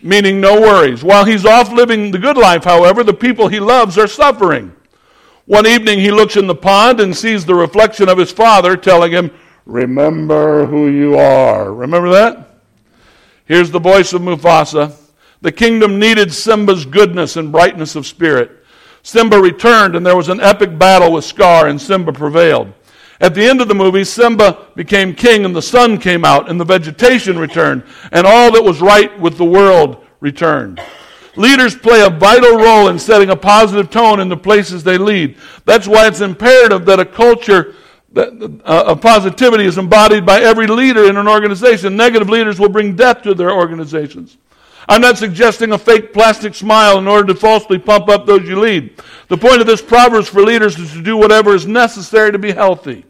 meaning 0.03 0.41
no 0.41 0.61
worries. 0.61 1.05
While 1.05 1.25
he's 1.25 1.47
off 1.47 1.73
living 1.73 2.11
the 2.11 2.19
good 2.19 2.37
life, 2.37 2.65
however, 2.65 3.05
the 3.05 3.15
people 3.15 3.49
he 3.49 3.61
loves 3.61 3.97
are 3.97 4.09
suffering. 4.09 4.75
One 5.53 5.67
evening 5.67 5.99
he 5.99 6.11
looks 6.11 6.37
in 6.39 6.47
the 6.47 6.55
pond 6.55 6.99
and 6.99 7.15
sees 7.15 7.45
the 7.45 7.55
reflection 7.55 8.09
of 8.09 8.17
his 8.17 8.33
father 8.33 8.75
telling 8.75 9.13
him, 9.13 9.31
Remember 9.67 10.65
who 10.65 10.89
you 10.89 11.19
are. 11.19 11.75
Remember 11.75 12.09
that? 12.09 12.63
Here's 13.45 13.71
the 13.71 13.79
voice 13.79 14.15
of 14.15 14.23
Mufasa. 14.23 14.97
The 15.43 15.53
kingdom 15.53 15.99
needed 15.99 16.33
Simba's 16.33 16.87
goodness 16.87 17.37
and 17.37 17.53
brightness 17.53 17.97
of 17.97 18.07
spirit. 18.07 18.65
Simba 19.03 19.39
returned, 19.39 19.95
and 19.95 20.07
there 20.07 20.17
was 20.17 20.31
an 20.31 20.41
epic 20.41 20.79
battle 20.79 21.13
with 21.13 21.27
Scar, 21.27 21.69
and 21.69 21.79
Simba 21.79 22.15
prevailed. 22.15 22.73
At 23.21 23.35
the 23.35 23.45
end 23.45 23.61
of 23.61 23.69
the 23.69 23.75
movie, 23.75 24.05
Simba 24.05 24.69
became 24.75 25.15
king, 25.15 25.45
and 25.45 25.55
the 25.55 25.61
sun 25.61 25.99
came 25.99 26.25
out, 26.25 26.49
and 26.49 26.59
the 26.59 26.65
vegetation 26.65 27.39
returned, 27.39 27.83
and 28.11 28.27
all 28.27 28.51
that 28.53 28.65
was 28.65 28.81
right 28.81 29.21
with 29.21 29.37
the 29.37 29.45
world 29.45 30.03
returned. 30.21 30.81
Leaders 31.37 31.75
play 31.75 32.05
a 32.05 32.11
vital 32.11 32.57
role 32.57 32.89
in 32.89 32.99
setting 32.99 33.31
a 33.31 33.37
positive 33.37 33.91
tone 33.91 34.21
in 34.21 34.29
the 34.29 34.37
places 34.37 34.85
they 34.85 34.99
lead. 34.99 35.37
That's 35.65 35.89
why 35.89 36.07
it's 36.07 36.21
imperative 36.21 36.85
that 36.87 37.01
a 37.01 37.07
culture 37.07 37.75
uh, 38.15 38.61
of 38.65 39.01
positivity 39.01 39.65
is 39.65 39.79
embodied 39.79 40.27
by 40.27 40.41
every 40.41 40.67
leader 40.67 41.09
in 41.09 41.17
an 41.17 41.27
organization. 41.27 41.97
Negative 41.97 42.29
leaders 42.29 42.61
will 42.61 42.69
bring 42.69 42.95
death 42.95 43.23
to 43.23 43.35
their 43.35 43.51
organizations. 43.51 44.37
I'm 44.89 45.01
not 45.01 45.17
suggesting 45.17 45.73
a 45.73 45.79
fake 45.79 46.13
plastic 46.13 46.55
smile 46.55 46.99
in 46.99 47.07
order 47.07 47.33
to 47.33 47.39
falsely 47.39 47.79
pump 47.79 48.09
up 48.09 48.27
those 48.27 48.47
you 48.47 48.59
lead. 48.59 49.01
The 49.29 49.39
point 49.39 49.61
of 49.61 49.67
this 49.67 49.81
proverb 49.81 50.27
for 50.27 50.43
leaders 50.43 50.79
is 50.79 50.93
to 50.93 51.03
do 51.03 51.17
whatever 51.17 51.55
is 51.55 51.67
necessary 51.67 52.33
to 52.33 52.39
be 52.39 52.53
healthy. 52.53 53.07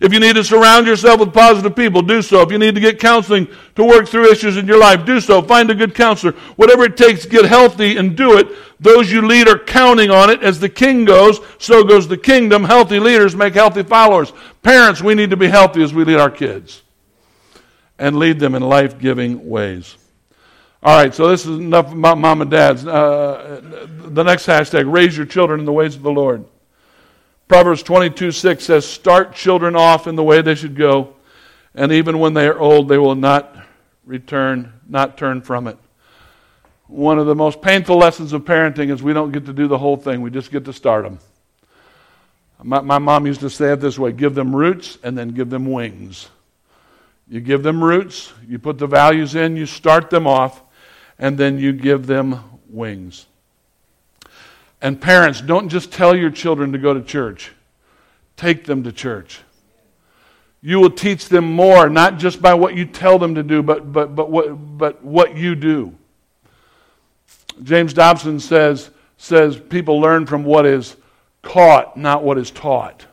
If 0.00 0.12
you 0.12 0.20
need 0.20 0.34
to 0.34 0.44
surround 0.44 0.86
yourself 0.86 1.20
with 1.20 1.32
positive 1.32 1.76
people, 1.76 2.02
do 2.02 2.22
so. 2.22 2.40
If 2.42 2.50
you 2.50 2.58
need 2.58 2.74
to 2.74 2.80
get 2.80 2.98
counseling 2.98 3.48
to 3.76 3.84
work 3.84 4.08
through 4.08 4.30
issues 4.30 4.56
in 4.56 4.66
your 4.66 4.78
life, 4.78 5.04
do 5.06 5.20
so. 5.20 5.40
Find 5.42 5.70
a 5.70 5.74
good 5.74 5.94
counselor. 5.94 6.32
Whatever 6.56 6.84
it 6.84 6.96
takes, 6.96 7.26
get 7.26 7.44
healthy 7.44 7.96
and 7.96 8.16
do 8.16 8.38
it. 8.38 8.48
Those 8.80 9.10
you 9.10 9.26
lead 9.26 9.48
are 9.48 9.58
counting 9.58 10.10
on 10.10 10.30
it. 10.30 10.42
As 10.42 10.60
the 10.60 10.68
king 10.68 11.04
goes, 11.04 11.40
so 11.58 11.84
goes 11.84 12.08
the 12.08 12.16
kingdom. 12.16 12.64
Healthy 12.64 12.98
leaders 12.98 13.36
make 13.36 13.54
healthy 13.54 13.82
followers. 13.82 14.32
Parents, 14.62 15.00
we 15.00 15.14
need 15.14 15.30
to 15.30 15.36
be 15.36 15.48
healthy 15.48 15.82
as 15.82 15.94
we 15.94 16.04
lead 16.04 16.18
our 16.18 16.30
kids 16.30 16.82
and 17.98 18.18
lead 18.18 18.40
them 18.40 18.54
in 18.54 18.62
life 18.62 18.98
giving 18.98 19.48
ways. 19.48 19.96
All 20.82 20.94
right, 20.94 21.14
so 21.14 21.28
this 21.28 21.46
is 21.46 21.58
enough 21.58 21.92
about 21.92 22.18
mom 22.18 22.42
and 22.42 22.50
dads. 22.50 22.86
Uh, 22.86 23.62
the 23.86 24.22
next 24.22 24.46
hashtag 24.46 24.92
raise 24.92 25.16
your 25.16 25.24
children 25.24 25.60
in 25.60 25.66
the 25.66 25.72
ways 25.72 25.96
of 25.96 26.02
the 26.02 26.10
Lord. 26.10 26.44
Proverbs 27.48 27.82
22 27.82 28.32
6 28.32 28.64
says, 28.64 28.86
Start 28.86 29.34
children 29.34 29.76
off 29.76 30.06
in 30.06 30.16
the 30.16 30.22
way 30.22 30.40
they 30.42 30.54
should 30.54 30.76
go, 30.76 31.14
and 31.74 31.92
even 31.92 32.18
when 32.18 32.34
they 32.34 32.46
are 32.46 32.58
old, 32.58 32.88
they 32.88 32.98
will 32.98 33.14
not 33.14 33.56
return, 34.06 34.72
not 34.88 35.18
turn 35.18 35.42
from 35.42 35.66
it. 35.66 35.78
One 36.86 37.18
of 37.18 37.26
the 37.26 37.34
most 37.34 37.60
painful 37.60 37.96
lessons 37.96 38.32
of 38.32 38.44
parenting 38.44 38.90
is 38.90 39.02
we 39.02 39.12
don't 39.12 39.32
get 39.32 39.46
to 39.46 39.52
do 39.52 39.68
the 39.68 39.78
whole 39.78 39.96
thing, 39.96 40.20
we 40.20 40.30
just 40.30 40.50
get 40.50 40.64
to 40.66 40.72
start 40.72 41.04
them. 41.04 41.18
My, 42.62 42.80
my 42.80 42.98
mom 42.98 43.26
used 43.26 43.40
to 43.40 43.50
say 43.50 43.72
it 43.72 43.80
this 43.80 43.98
way 43.98 44.12
give 44.12 44.34
them 44.34 44.54
roots 44.54 44.96
and 45.02 45.16
then 45.16 45.30
give 45.30 45.50
them 45.50 45.66
wings. 45.66 46.28
You 47.28 47.40
give 47.40 47.62
them 47.62 47.82
roots, 47.82 48.32
you 48.46 48.58
put 48.58 48.78
the 48.78 48.86
values 48.86 49.34
in, 49.34 49.56
you 49.56 49.66
start 49.66 50.10
them 50.10 50.26
off, 50.26 50.62
and 51.18 51.38
then 51.38 51.58
you 51.58 51.72
give 51.72 52.06
them 52.06 52.40
wings. 52.68 53.26
And 54.84 55.00
parents, 55.00 55.40
don't 55.40 55.70
just 55.70 55.90
tell 55.90 56.14
your 56.14 56.28
children 56.28 56.72
to 56.72 56.78
go 56.78 56.92
to 56.92 57.00
church, 57.00 57.52
take 58.36 58.66
them 58.66 58.84
to 58.84 58.92
church. 58.92 59.40
You 60.60 60.78
will 60.78 60.90
teach 60.90 61.30
them 61.30 61.50
more, 61.50 61.88
not 61.88 62.18
just 62.18 62.42
by 62.42 62.52
what 62.52 62.76
you 62.76 62.84
tell 62.84 63.18
them 63.18 63.34
to 63.36 63.42
do, 63.42 63.62
but, 63.62 63.94
but, 63.94 64.14
but, 64.14 64.30
what, 64.30 64.48
but 64.76 65.02
what 65.02 65.38
you 65.38 65.54
do. 65.54 65.94
James 67.62 67.94
Dobson 67.94 68.38
says, 68.38 68.90
says 69.16 69.58
people 69.58 70.00
learn 70.00 70.26
from 70.26 70.44
what 70.44 70.66
is 70.66 70.96
caught, 71.40 71.96
not 71.96 72.22
what 72.22 72.36
is 72.36 72.50
taught. 72.50 73.06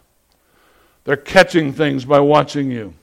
They're 1.05 1.15
catching 1.15 1.71
things 1.71 2.03
by 2.03 2.19
watching 2.19 2.69
you. 2.69 2.93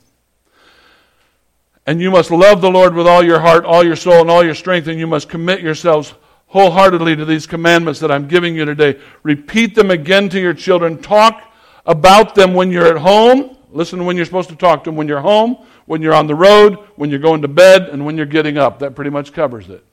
And 1.86 2.02
you 2.02 2.10
must 2.10 2.30
love 2.30 2.60
the 2.60 2.70
Lord 2.70 2.92
with 2.92 3.06
all 3.06 3.24
your 3.24 3.40
heart, 3.40 3.64
all 3.64 3.82
your 3.82 3.96
soul, 3.96 4.20
and 4.20 4.30
all 4.30 4.44
your 4.44 4.54
strength, 4.54 4.88
and 4.88 4.98
you 4.98 5.06
must 5.06 5.30
commit 5.30 5.62
yourselves 5.62 6.12
wholeheartedly 6.48 7.16
to 7.16 7.24
these 7.24 7.46
commandments 7.46 8.00
that 8.00 8.10
I'm 8.10 8.26
giving 8.26 8.54
you 8.54 8.64
today. 8.64 8.98
Repeat 9.22 9.74
them 9.74 9.90
again 9.90 10.28
to 10.30 10.40
your 10.40 10.54
children. 10.54 10.98
Talk 10.98 11.52
about 11.86 12.34
them 12.34 12.54
when 12.54 12.70
you're 12.70 12.86
at 12.86 12.98
home. 12.98 13.56
Listen 13.70 14.04
when 14.04 14.16
you're 14.16 14.26
supposed 14.26 14.48
to 14.48 14.56
talk 14.56 14.84
to 14.84 14.90
them 14.90 14.96
when 14.96 15.08
you're 15.08 15.20
home, 15.20 15.58
when 15.84 16.00
you're 16.00 16.14
on 16.14 16.26
the 16.26 16.34
road, 16.34 16.78
when 16.96 17.10
you're 17.10 17.18
going 17.18 17.42
to 17.42 17.48
bed, 17.48 17.88
and 17.90 18.04
when 18.04 18.16
you're 18.16 18.26
getting 18.26 18.56
up. 18.56 18.78
That 18.78 18.94
pretty 18.94 19.10
much 19.10 19.32
covers 19.32 19.68
it. 19.68 19.84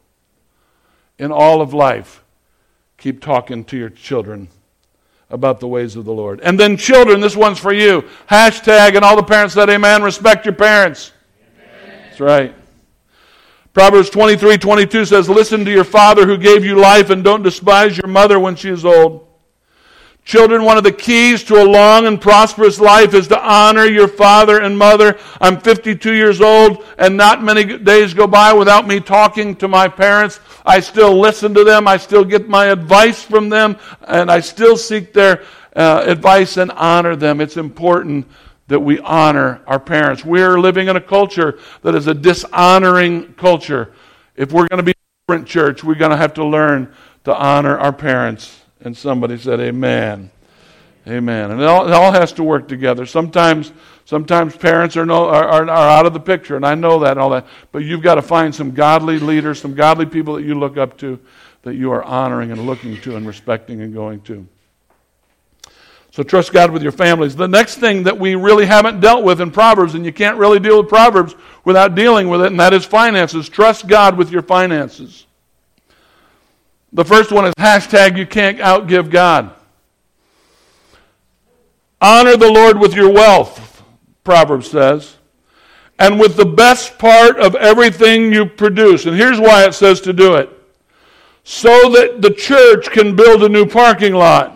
In 1.19 1.31
all 1.31 1.61
of 1.61 1.73
life, 1.73 2.23
keep 2.97 3.21
talking 3.21 3.65
to 3.65 3.77
your 3.77 3.89
children 3.89 4.47
about 5.29 5.59
the 5.59 5.67
ways 5.67 5.97
of 5.97 6.05
the 6.05 6.13
Lord. 6.13 6.39
And 6.41 6.57
then, 6.57 6.77
children, 6.77 7.19
this 7.19 7.35
one's 7.35 7.59
for 7.59 7.73
you. 7.73 8.03
Hashtag, 8.29 8.95
and 8.95 9.03
all 9.03 9.15
the 9.17 9.23
parents 9.23 9.55
said, 9.55 9.69
Amen. 9.69 10.03
Respect 10.03 10.45
your 10.45 10.55
parents. 10.55 11.11
Amen. 11.85 12.01
That's 12.05 12.19
right. 12.21 12.55
Proverbs 13.75 14.09
23 14.09 14.57
22 14.57 15.03
says, 15.03 15.27
Listen 15.27 15.65
to 15.65 15.71
your 15.71 15.83
father 15.83 16.25
who 16.25 16.37
gave 16.37 16.63
you 16.63 16.79
life 16.79 17.09
and 17.09 17.25
don't 17.25 17.43
despise 17.43 17.97
your 17.97 18.07
mother 18.07 18.39
when 18.39 18.55
she 18.55 18.69
is 18.69 18.85
old. 18.85 19.27
Children, 20.23 20.63
one 20.63 20.77
of 20.77 20.85
the 20.85 20.93
keys 20.93 21.43
to 21.43 21.61
a 21.61 21.65
long 21.65 22.07
and 22.07 22.19
prosperous 22.19 22.79
life 22.79 23.13
is 23.13 23.27
to 23.27 23.39
honor 23.39 23.83
your 23.83 24.07
father 24.07 24.61
and 24.61 24.77
mother. 24.77 25.19
I'm 25.41 25.59
52 25.59 26.13
years 26.13 26.39
old, 26.39 26.85
and 26.97 27.17
not 27.17 27.43
many 27.43 27.77
days 27.77 28.13
go 28.13 28.27
by 28.27 28.53
without 28.53 28.87
me 28.87 29.01
talking 29.01 29.57
to 29.57 29.67
my 29.67 29.89
parents. 29.89 30.39
I 30.65 30.79
still 30.79 31.19
listen 31.19 31.53
to 31.53 31.65
them, 31.65 31.85
I 31.85 31.97
still 31.97 32.23
get 32.23 32.47
my 32.47 32.67
advice 32.67 33.21
from 33.21 33.49
them, 33.49 33.77
and 34.07 34.31
I 34.31 34.39
still 34.39 34.77
seek 34.77 35.11
their 35.11 35.43
uh, 35.75 36.05
advice 36.07 36.55
and 36.55 36.71
honor 36.71 37.17
them. 37.17 37.41
It's 37.41 37.57
important 37.57 38.25
that 38.67 38.79
we 38.79 38.99
honor 38.99 39.61
our 39.67 39.79
parents. 39.79 40.25
We're 40.25 40.59
living 40.59 40.87
in 40.87 40.95
a 40.95 41.01
culture 41.01 41.59
that 41.83 41.95
is 41.95 42.07
a 42.07 42.13
dishonoring 42.13 43.33
culture. 43.33 43.93
If 44.35 44.51
we're 44.51 44.67
going 44.67 44.77
to 44.77 44.83
be 44.83 44.91
a 44.91 45.27
different 45.27 45.47
church, 45.47 45.83
we're 45.83 45.95
going 45.95 46.11
to 46.11 46.17
have 46.17 46.33
to 46.35 46.45
learn 46.45 46.93
to 47.25 47.35
honor 47.35 47.77
our 47.77 47.93
parents. 47.93 48.61
And 48.81 48.95
somebody 48.95 49.37
said, 49.37 49.59
Amen. 49.59 50.31
Amen. 51.07 51.51
And 51.51 51.61
it 51.61 51.67
all, 51.67 51.87
it 51.87 51.93
all 51.93 52.11
has 52.11 52.33
to 52.33 52.43
work 52.43 52.67
together. 52.67 53.05
Sometimes, 53.05 53.71
sometimes 54.05 54.57
parents 54.57 54.97
are, 54.97 55.05
no, 55.05 55.25
are, 55.25 55.43
are, 55.43 55.69
are 55.69 55.89
out 55.89 56.07
of 56.07 56.13
the 56.13 56.19
picture, 56.19 56.55
and 56.55 56.65
I 56.65 56.73
know 56.73 56.99
that 56.99 57.11
and 57.11 57.19
all 57.19 57.29
that. 57.29 57.45
But 57.71 57.83
you've 57.83 58.01
got 58.01 58.15
to 58.15 58.23
find 58.23 58.53
some 58.53 58.71
godly 58.71 59.19
leaders, 59.19 59.61
some 59.61 59.75
godly 59.75 60.07
people 60.07 60.33
that 60.33 60.43
you 60.43 60.55
look 60.55 60.77
up 60.77 60.97
to, 60.99 61.19
that 61.61 61.75
you 61.75 61.91
are 61.91 62.03
honoring 62.03 62.51
and 62.51 62.65
looking 62.65 62.99
to 63.01 63.17
and 63.17 63.27
respecting 63.27 63.81
and 63.81 63.93
going 63.93 64.21
to. 64.21 64.47
So 66.15 66.23
trust 66.23 66.53
God 66.53 66.71
with 66.71 66.81
your 66.81 66.93
families. 66.93 67.35
The 67.35 67.45
next 67.45 67.75
thing 67.75 68.03
that 68.03 68.17
we 68.17 68.35
really 68.35 68.65
haven't 68.65 69.01
dealt 69.01 69.25
with 69.25 69.41
in 69.41 69.51
Proverbs, 69.51 69.95
and 69.95 70.05
you 70.05 70.13
can't 70.13 70.37
really 70.37 70.61
deal 70.61 70.77
with 70.77 70.87
Proverbs 70.87 71.35
without 71.65 71.93
dealing 71.93 72.29
with 72.29 72.39
it, 72.39 72.47
and 72.47 72.59
that 72.61 72.73
is 72.73 72.85
finances. 72.85 73.49
Trust 73.49 73.89
God 73.89 74.17
with 74.17 74.31
your 74.31 74.41
finances. 74.41 75.27
The 76.93 77.03
first 77.03 77.33
one 77.33 77.43
is 77.43 77.53
hashtag 77.55 78.17
you 78.17 78.25
can't 78.25 78.59
outgive 78.59 79.09
God. 79.09 79.51
Honor 81.99 82.37
the 82.37 82.49
Lord 82.49 82.79
with 82.79 82.93
your 82.93 83.11
wealth, 83.11 83.83
Proverbs 84.23 84.71
says, 84.71 85.17
and 85.99 86.17
with 86.17 86.37
the 86.37 86.45
best 86.45 86.97
part 86.97 87.37
of 87.41 87.55
everything 87.55 88.31
you 88.31 88.45
produce. 88.45 89.05
And 89.05 89.17
here's 89.17 89.41
why 89.41 89.65
it 89.65 89.73
says 89.73 89.99
to 89.99 90.13
do 90.13 90.35
it 90.35 90.49
so 91.43 91.89
that 91.89 92.21
the 92.21 92.31
church 92.31 92.89
can 92.91 93.17
build 93.17 93.43
a 93.43 93.49
new 93.49 93.65
parking 93.65 94.13
lot 94.13 94.55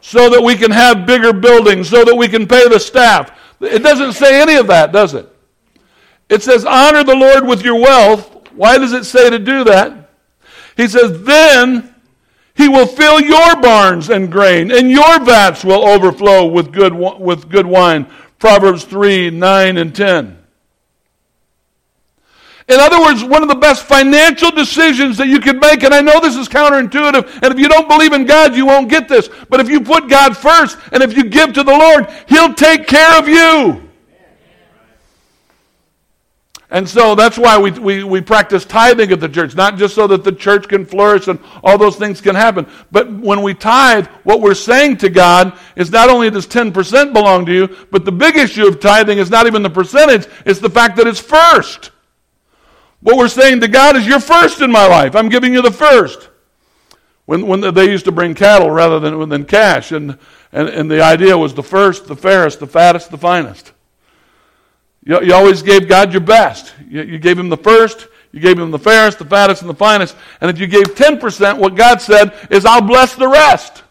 so 0.00 0.30
that 0.30 0.42
we 0.42 0.54
can 0.54 0.70
have 0.70 1.06
bigger 1.06 1.32
buildings, 1.32 1.88
so 1.88 2.04
that 2.04 2.14
we 2.14 2.28
can 2.28 2.46
pay 2.46 2.68
the 2.68 2.78
staff. 2.78 3.38
It 3.60 3.82
doesn't 3.82 4.12
say 4.12 4.40
any 4.40 4.56
of 4.56 4.68
that, 4.68 4.92
does 4.92 5.14
it? 5.14 5.28
It 6.28 6.42
says, 6.42 6.64
honor 6.64 7.04
the 7.04 7.16
Lord 7.16 7.46
with 7.46 7.62
your 7.62 7.80
wealth. 7.80 8.50
Why 8.52 8.78
does 8.78 8.92
it 8.92 9.04
say 9.04 9.30
to 9.30 9.38
do 9.38 9.64
that? 9.64 10.10
He 10.76 10.86
says, 10.86 11.22
then 11.22 11.94
he 12.54 12.68
will 12.68 12.86
fill 12.86 13.20
your 13.20 13.60
barns 13.60 14.10
and 14.10 14.30
grain, 14.30 14.70
and 14.70 14.90
your 14.90 15.24
vats 15.24 15.64
will 15.64 15.86
overflow 15.86 16.46
with 16.46 16.72
good, 16.72 16.92
with 16.92 17.48
good 17.48 17.66
wine. 17.66 18.06
Proverbs 18.38 18.84
3 18.84 19.30
9 19.30 19.76
and 19.76 19.94
10. 19.94 20.37
In 22.68 22.78
other 22.78 23.00
words, 23.00 23.24
one 23.24 23.42
of 23.42 23.48
the 23.48 23.54
best 23.54 23.84
financial 23.84 24.50
decisions 24.50 25.16
that 25.16 25.28
you 25.28 25.40
can 25.40 25.58
make, 25.58 25.82
and 25.84 25.94
I 25.94 26.02
know 26.02 26.20
this 26.20 26.36
is 26.36 26.48
counterintuitive, 26.48 27.42
and 27.42 27.52
if 27.52 27.58
you 27.58 27.66
don't 27.66 27.88
believe 27.88 28.12
in 28.12 28.26
God, 28.26 28.54
you 28.54 28.66
won't 28.66 28.90
get 28.90 29.08
this. 29.08 29.30
But 29.48 29.60
if 29.60 29.70
you 29.70 29.80
put 29.80 30.08
God 30.08 30.36
first, 30.36 30.76
and 30.92 31.02
if 31.02 31.16
you 31.16 31.24
give 31.24 31.54
to 31.54 31.62
the 31.62 31.72
Lord, 31.72 32.08
He'll 32.28 32.52
take 32.52 32.86
care 32.86 33.18
of 33.18 33.26
you. 33.26 33.88
And 36.70 36.86
so 36.86 37.14
that's 37.14 37.38
why 37.38 37.56
we, 37.56 37.70
we, 37.70 38.04
we 38.04 38.20
practice 38.20 38.66
tithing 38.66 39.10
at 39.10 39.20
the 39.20 39.28
church, 39.30 39.54
not 39.54 39.78
just 39.78 39.94
so 39.94 40.06
that 40.06 40.22
the 40.22 40.32
church 40.32 40.68
can 40.68 40.84
flourish 40.84 41.26
and 41.26 41.38
all 41.64 41.78
those 41.78 41.96
things 41.96 42.20
can 42.20 42.34
happen. 42.34 42.66
But 42.92 43.10
when 43.10 43.40
we 43.40 43.54
tithe, 43.54 44.06
what 44.24 44.42
we're 44.42 44.52
saying 44.52 44.98
to 44.98 45.08
God 45.08 45.58
is 45.76 45.90
not 45.90 46.10
only 46.10 46.28
does 46.28 46.46
10% 46.46 47.14
belong 47.14 47.46
to 47.46 47.52
you, 47.54 47.86
but 47.90 48.04
the 48.04 48.12
big 48.12 48.36
issue 48.36 48.66
of 48.66 48.80
tithing 48.80 49.16
is 49.16 49.30
not 49.30 49.46
even 49.46 49.62
the 49.62 49.70
percentage, 49.70 50.26
it's 50.44 50.60
the 50.60 50.68
fact 50.68 50.96
that 50.96 51.06
it's 51.06 51.18
first. 51.18 51.92
What 53.00 53.16
we're 53.16 53.28
saying 53.28 53.60
to 53.60 53.68
God 53.68 53.96
is, 53.96 54.06
You're 54.06 54.20
first 54.20 54.60
in 54.60 54.70
my 54.70 54.86
life. 54.86 55.14
I'm 55.14 55.28
giving 55.28 55.52
you 55.52 55.62
the 55.62 55.70
first. 55.70 56.28
When, 57.26 57.46
when 57.46 57.60
they 57.74 57.90
used 57.90 58.06
to 58.06 58.12
bring 58.12 58.34
cattle 58.34 58.70
rather 58.70 58.98
than, 58.98 59.28
than 59.28 59.44
cash, 59.44 59.92
and, 59.92 60.18
and, 60.50 60.68
and 60.68 60.90
the 60.90 61.02
idea 61.02 61.36
was 61.36 61.52
the 61.52 61.62
first, 61.62 62.06
the 62.06 62.16
fairest, 62.16 62.58
the 62.58 62.66
fattest, 62.66 63.10
the 63.10 63.18
finest. 63.18 63.72
You, 65.04 65.22
you 65.22 65.34
always 65.34 65.60
gave 65.62 65.88
God 65.88 66.12
your 66.12 66.22
best. 66.22 66.74
You, 66.88 67.02
you 67.02 67.18
gave 67.18 67.38
Him 67.38 67.50
the 67.50 67.56
first, 67.56 68.08
you 68.32 68.40
gave 68.40 68.58
Him 68.58 68.70
the 68.70 68.78
fairest, 68.78 69.18
the 69.18 69.26
fattest, 69.26 69.60
and 69.60 69.70
the 69.70 69.74
finest. 69.74 70.16
And 70.40 70.50
if 70.50 70.58
you 70.58 70.66
gave 70.66 70.84
10%, 70.84 71.58
what 71.58 71.74
God 71.74 72.00
said 72.00 72.32
is, 72.50 72.64
I'll 72.64 72.80
bless 72.80 73.14
the 73.14 73.28
rest. 73.28 73.82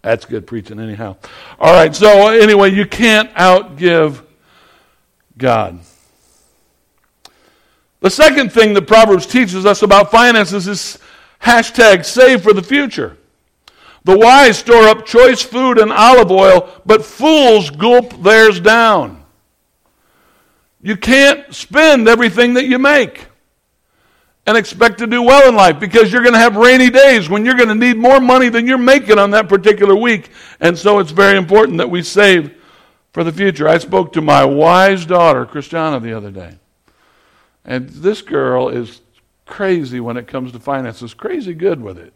That's 0.00 0.26
good 0.26 0.46
preaching, 0.46 0.78
anyhow. 0.78 1.16
All 1.58 1.72
right, 1.72 1.94
so 1.94 2.28
anyway, 2.28 2.70
you 2.70 2.86
can't 2.86 3.32
outgive 3.34 4.22
God. 5.36 5.80
The 8.04 8.10
second 8.10 8.52
thing 8.52 8.74
that 8.74 8.86
Proverbs 8.86 9.24
teaches 9.24 9.64
us 9.64 9.80
about 9.80 10.10
finances 10.10 10.68
is 10.68 10.98
hashtag 11.40 12.04
save 12.04 12.42
for 12.42 12.52
the 12.52 12.62
future. 12.62 13.16
The 14.04 14.18
wise 14.18 14.58
store 14.58 14.88
up 14.88 15.06
choice 15.06 15.40
food 15.40 15.78
and 15.78 15.90
olive 15.90 16.30
oil, 16.30 16.70
but 16.84 17.02
fools 17.02 17.70
gulp 17.70 18.22
theirs 18.22 18.60
down. 18.60 19.24
You 20.82 20.98
can't 20.98 21.54
spend 21.54 22.06
everything 22.06 22.52
that 22.54 22.66
you 22.66 22.78
make 22.78 23.24
and 24.46 24.58
expect 24.58 24.98
to 24.98 25.06
do 25.06 25.22
well 25.22 25.48
in 25.48 25.54
life 25.54 25.80
because 25.80 26.12
you're 26.12 26.20
going 26.20 26.34
to 26.34 26.38
have 26.38 26.56
rainy 26.56 26.90
days 26.90 27.30
when 27.30 27.46
you're 27.46 27.56
going 27.56 27.70
to 27.70 27.74
need 27.74 27.96
more 27.96 28.20
money 28.20 28.50
than 28.50 28.66
you're 28.66 28.76
making 28.76 29.18
on 29.18 29.30
that 29.30 29.48
particular 29.48 29.96
week. 29.96 30.28
And 30.60 30.76
so 30.76 30.98
it's 30.98 31.10
very 31.10 31.38
important 31.38 31.78
that 31.78 31.88
we 31.88 32.02
save 32.02 32.54
for 33.12 33.24
the 33.24 33.32
future. 33.32 33.66
I 33.66 33.78
spoke 33.78 34.12
to 34.12 34.20
my 34.20 34.44
wise 34.44 35.06
daughter, 35.06 35.46
Christiana, 35.46 36.00
the 36.00 36.12
other 36.12 36.30
day. 36.30 36.58
And 37.64 37.88
this 37.88 38.22
girl 38.22 38.68
is 38.68 39.00
crazy 39.46 40.00
when 40.00 40.16
it 40.16 40.26
comes 40.26 40.52
to 40.52 40.60
finances, 40.60 41.14
crazy 41.14 41.54
good 41.54 41.80
with 41.80 41.98
it. 41.98 42.12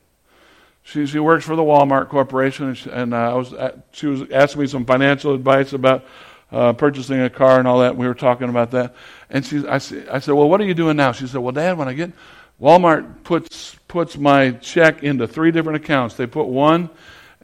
She, 0.82 1.06
she 1.06 1.18
works 1.18 1.44
for 1.44 1.56
the 1.56 1.62
Walmart 1.62 2.08
Corporation, 2.08 2.68
and, 2.68 2.78
she, 2.78 2.90
and 2.90 3.12
uh, 3.12 3.16
I 3.16 3.34
was, 3.34 3.52
uh, 3.52 3.78
she 3.92 4.06
was 4.06 4.30
asking 4.30 4.62
me 4.62 4.66
some 4.68 4.86
financial 4.86 5.34
advice 5.34 5.74
about 5.74 6.04
uh, 6.50 6.72
purchasing 6.72 7.20
a 7.20 7.28
car 7.28 7.58
and 7.58 7.68
all 7.68 7.80
that. 7.80 7.96
We 7.96 8.06
were 8.06 8.14
talking 8.14 8.48
about 8.48 8.70
that. 8.70 8.94
And 9.28 9.44
she, 9.44 9.66
I, 9.66 9.74
I 9.74 9.78
said, 9.78 10.28
Well, 10.28 10.48
what 10.48 10.60
are 10.60 10.64
you 10.64 10.74
doing 10.74 10.96
now? 10.96 11.12
She 11.12 11.26
said, 11.26 11.40
Well, 11.40 11.52
Dad, 11.52 11.76
when 11.76 11.88
I 11.88 11.92
get 11.92 12.12
Walmart 12.60 13.22
puts, 13.22 13.76
puts 13.86 14.16
my 14.16 14.52
check 14.52 15.02
into 15.02 15.28
three 15.28 15.50
different 15.50 15.84
accounts. 15.84 16.14
They 16.14 16.26
put 16.26 16.46
one 16.46 16.88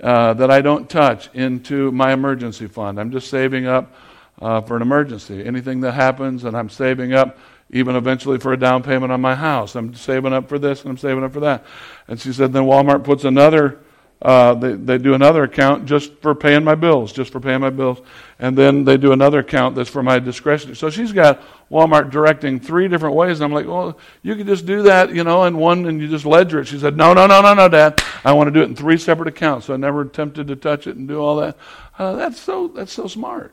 uh, 0.00 0.34
that 0.34 0.50
I 0.50 0.60
don't 0.60 0.88
touch 0.88 1.28
into 1.34 1.92
my 1.92 2.12
emergency 2.12 2.66
fund. 2.66 2.98
I'm 2.98 3.10
just 3.10 3.28
saving 3.28 3.66
up 3.66 3.94
uh, 4.40 4.60
for 4.62 4.76
an 4.76 4.82
emergency. 4.82 5.44
Anything 5.44 5.80
that 5.82 5.92
happens, 5.92 6.44
and 6.44 6.56
I'm 6.56 6.68
saving 6.68 7.12
up 7.12 7.38
even 7.70 7.96
eventually 7.96 8.38
for 8.38 8.52
a 8.52 8.58
down 8.58 8.82
payment 8.82 9.12
on 9.12 9.20
my 9.20 9.34
house. 9.34 9.74
I'm 9.74 9.94
saving 9.94 10.32
up 10.32 10.48
for 10.48 10.58
this 10.58 10.82
and 10.82 10.90
I'm 10.90 10.98
saving 10.98 11.24
up 11.24 11.32
for 11.32 11.40
that. 11.40 11.64
And 12.08 12.20
she 12.20 12.32
said, 12.32 12.52
then 12.52 12.64
Walmart 12.64 13.04
puts 13.04 13.24
another 13.24 13.80
uh, 14.24 14.54
they, 14.54 14.72
they 14.72 14.96
do 14.96 15.12
another 15.12 15.42
account 15.42 15.84
just 15.84 16.14
for 16.22 16.34
paying 16.34 16.64
my 16.64 16.74
bills, 16.74 17.12
just 17.12 17.30
for 17.30 17.40
paying 17.40 17.60
my 17.60 17.68
bills. 17.68 18.00
And 18.38 18.56
then 18.56 18.82
they 18.82 18.96
do 18.96 19.12
another 19.12 19.40
account 19.40 19.74
that's 19.74 19.90
for 19.90 20.02
my 20.02 20.18
discretion. 20.18 20.74
So 20.74 20.88
she's 20.88 21.12
got 21.12 21.42
Walmart 21.70 22.10
directing 22.10 22.58
three 22.58 22.88
different 22.88 23.16
ways. 23.16 23.40
And 23.40 23.44
I'm 23.44 23.52
like, 23.52 23.66
well, 23.66 23.98
you 24.22 24.34
could 24.34 24.46
just 24.46 24.64
do 24.64 24.82
that, 24.84 25.14
you 25.14 25.24
know, 25.24 25.44
in 25.44 25.58
one 25.58 25.84
and 25.84 26.00
you 26.00 26.08
just 26.08 26.24
ledger 26.24 26.60
it. 26.60 26.66
She 26.66 26.78
said, 26.78 26.96
no, 26.96 27.12
no, 27.12 27.26
no, 27.26 27.42
no, 27.42 27.52
no, 27.52 27.68
Dad. 27.68 28.02
I 28.24 28.32
want 28.32 28.48
to 28.48 28.50
do 28.50 28.62
it 28.62 28.68
in 28.70 28.74
three 28.74 28.96
separate 28.96 29.28
accounts. 29.28 29.66
So 29.66 29.74
I 29.74 29.76
never 29.76 30.00
attempted 30.00 30.46
to 30.46 30.56
touch 30.56 30.86
it 30.86 30.96
and 30.96 31.06
do 31.06 31.18
all 31.18 31.36
that. 31.36 31.58
Uh, 31.98 32.14
that's, 32.14 32.40
so, 32.40 32.68
that's 32.68 32.92
so 32.92 33.06
smart. 33.06 33.52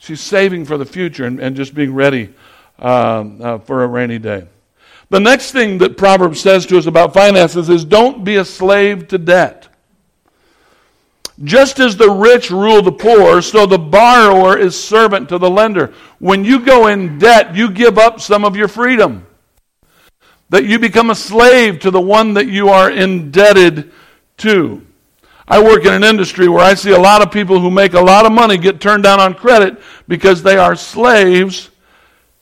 She's 0.00 0.20
saving 0.20 0.64
for 0.64 0.76
the 0.76 0.86
future 0.86 1.24
and, 1.24 1.38
and 1.38 1.54
just 1.54 1.72
being 1.72 1.94
ready 1.94 2.34
um, 2.78 3.40
uh, 3.42 3.58
for 3.58 3.84
a 3.84 3.86
rainy 3.86 4.18
day. 4.18 4.46
The 5.10 5.20
next 5.20 5.52
thing 5.52 5.78
that 5.78 5.96
Proverbs 5.96 6.40
says 6.40 6.66
to 6.66 6.78
us 6.78 6.86
about 6.86 7.14
finances 7.14 7.68
is 7.68 7.84
don't 7.84 8.24
be 8.24 8.36
a 8.36 8.44
slave 8.44 9.08
to 9.08 9.18
debt. 9.18 9.68
Just 11.44 11.78
as 11.78 11.96
the 11.96 12.10
rich 12.10 12.50
rule 12.50 12.82
the 12.82 12.92
poor, 12.92 13.40
so 13.40 13.64
the 13.64 13.78
borrower 13.78 14.58
is 14.58 14.82
servant 14.82 15.28
to 15.28 15.38
the 15.38 15.48
lender. 15.48 15.94
When 16.18 16.44
you 16.44 16.64
go 16.64 16.88
in 16.88 17.18
debt, 17.18 17.54
you 17.54 17.70
give 17.70 17.96
up 17.96 18.20
some 18.20 18.44
of 18.44 18.56
your 18.56 18.68
freedom. 18.68 19.24
That 20.50 20.64
you 20.64 20.78
become 20.78 21.10
a 21.10 21.14
slave 21.14 21.78
to 21.80 21.90
the 21.90 22.00
one 22.00 22.34
that 22.34 22.48
you 22.48 22.70
are 22.70 22.90
indebted 22.90 23.92
to. 24.38 24.84
I 25.46 25.62
work 25.62 25.84
in 25.84 25.94
an 25.94 26.04
industry 26.04 26.48
where 26.48 26.64
I 26.64 26.74
see 26.74 26.90
a 26.90 26.98
lot 26.98 27.22
of 27.22 27.30
people 27.30 27.60
who 27.60 27.70
make 27.70 27.94
a 27.94 28.00
lot 28.00 28.26
of 28.26 28.32
money 28.32 28.58
get 28.58 28.80
turned 28.80 29.04
down 29.04 29.20
on 29.20 29.32
credit 29.32 29.80
because 30.06 30.42
they 30.42 30.58
are 30.58 30.76
slaves 30.76 31.70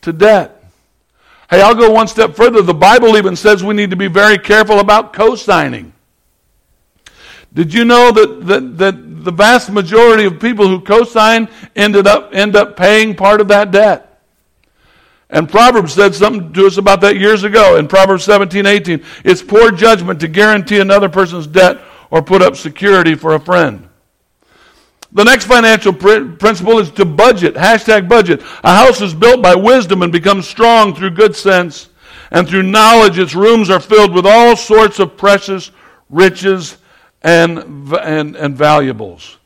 to 0.06 0.12
debt. 0.12 0.64
Hey, 1.50 1.60
I'll 1.60 1.74
go 1.74 1.90
one 1.90 2.08
step 2.08 2.34
further. 2.34 2.62
The 2.62 2.74
Bible 2.74 3.16
even 3.16 3.36
says 3.36 3.62
we 3.62 3.74
need 3.74 3.90
to 3.90 3.96
be 3.96 4.08
very 4.08 4.38
careful 4.38 4.80
about 4.80 5.12
co 5.12 5.36
signing. 5.36 5.92
Did 7.52 7.72
you 7.72 7.84
know 7.84 8.10
that, 8.12 8.46
that, 8.46 8.78
that 8.78 9.24
the 9.24 9.30
vast 9.30 9.70
majority 9.70 10.24
of 10.24 10.40
people 10.40 10.66
who 10.66 10.80
co 10.80 11.04
sign 11.04 11.48
ended 11.74 12.06
up, 12.06 12.34
end 12.34 12.56
up 12.56 12.76
paying 12.76 13.14
part 13.14 13.40
of 13.40 13.48
that 13.48 13.70
debt? 13.70 14.20
And 15.28 15.48
Proverbs 15.48 15.94
said 15.94 16.14
something 16.14 16.52
to 16.52 16.66
us 16.66 16.76
about 16.76 17.00
that 17.00 17.18
years 17.18 17.42
ago 17.42 17.76
in 17.76 17.88
Proverbs 17.88 18.24
17, 18.24 18.64
18. 18.64 19.04
It's 19.24 19.42
poor 19.42 19.72
judgment 19.72 20.20
to 20.20 20.28
guarantee 20.28 20.78
another 20.78 21.08
person's 21.08 21.48
debt 21.48 21.80
or 22.10 22.22
put 22.22 22.42
up 22.42 22.56
security 22.56 23.16
for 23.16 23.34
a 23.34 23.40
friend. 23.40 23.85
The 25.16 25.24
next 25.24 25.46
financial 25.46 25.94
pr- 25.94 26.26
principle 26.38 26.78
is 26.78 26.90
to 26.90 27.06
budget. 27.06 27.54
Hashtag 27.54 28.06
budget. 28.06 28.42
A 28.62 28.76
house 28.76 29.00
is 29.00 29.14
built 29.14 29.40
by 29.40 29.54
wisdom 29.54 30.02
and 30.02 30.12
becomes 30.12 30.46
strong 30.46 30.94
through 30.94 31.12
good 31.12 31.34
sense. 31.34 31.88
And 32.30 32.46
through 32.46 32.64
knowledge, 32.64 33.18
its 33.18 33.34
rooms 33.34 33.70
are 33.70 33.80
filled 33.80 34.12
with 34.12 34.26
all 34.26 34.56
sorts 34.56 34.98
of 34.98 35.16
precious 35.16 35.70
riches 36.10 36.76
and, 37.22 37.90
and, 37.94 38.36
and 38.36 38.54
valuables. 38.54 39.38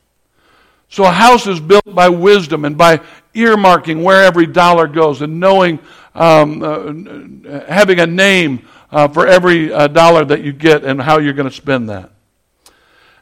So 0.88 1.04
a 1.04 1.12
house 1.12 1.46
is 1.46 1.60
built 1.60 1.94
by 1.94 2.08
wisdom 2.08 2.64
and 2.64 2.76
by 2.76 3.00
earmarking 3.32 4.02
where 4.02 4.24
every 4.24 4.46
dollar 4.46 4.88
goes 4.88 5.22
and 5.22 5.38
knowing, 5.38 5.78
um, 6.16 6.64
uh, 6.64 7.60
having 7.66 8.00
a 8.00 8.06
name 8.08 8.66
uh, 8.90 9.06
for 9.06 9.24
every 9.24 9.72
uh, 9.72 9.86
dollar 9.86 10.24
that 10.24 10.42
you 10.42 10.52
get 10.52 10.82
and 10.82 11.00
how 11.00 11.20
you're 11.20 11.32
going 11.32 11.48
to 11.48 11.54
spend 11.54 11.90
that. 11.90 12.10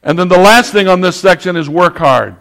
And 0.02 0.18
then 0.18 0.28
the 0.28 0.38
last 0.38 0.72
thing 0.72 0.88
on 0.88 1.00
this 1.00 1.16
section 1.16 1.56
is 1.56 1.68
work 1.68 1.98
hard. 1.98 2.37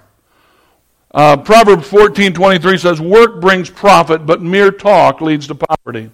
Uh, 1.13 1.37
Proverbs 1.37 1.87
14:23 1.87 2.77
says, 2.77 3.01
"Work 3.01 3.41
brings 3.41 3.69
profit, 3.69 4.25
but 4.25 4.41
mere 4.41 4.71
talk 4.71 5.21
leads 5.21 5.47
to 5.47 5.55
poverty." 5.55 6.11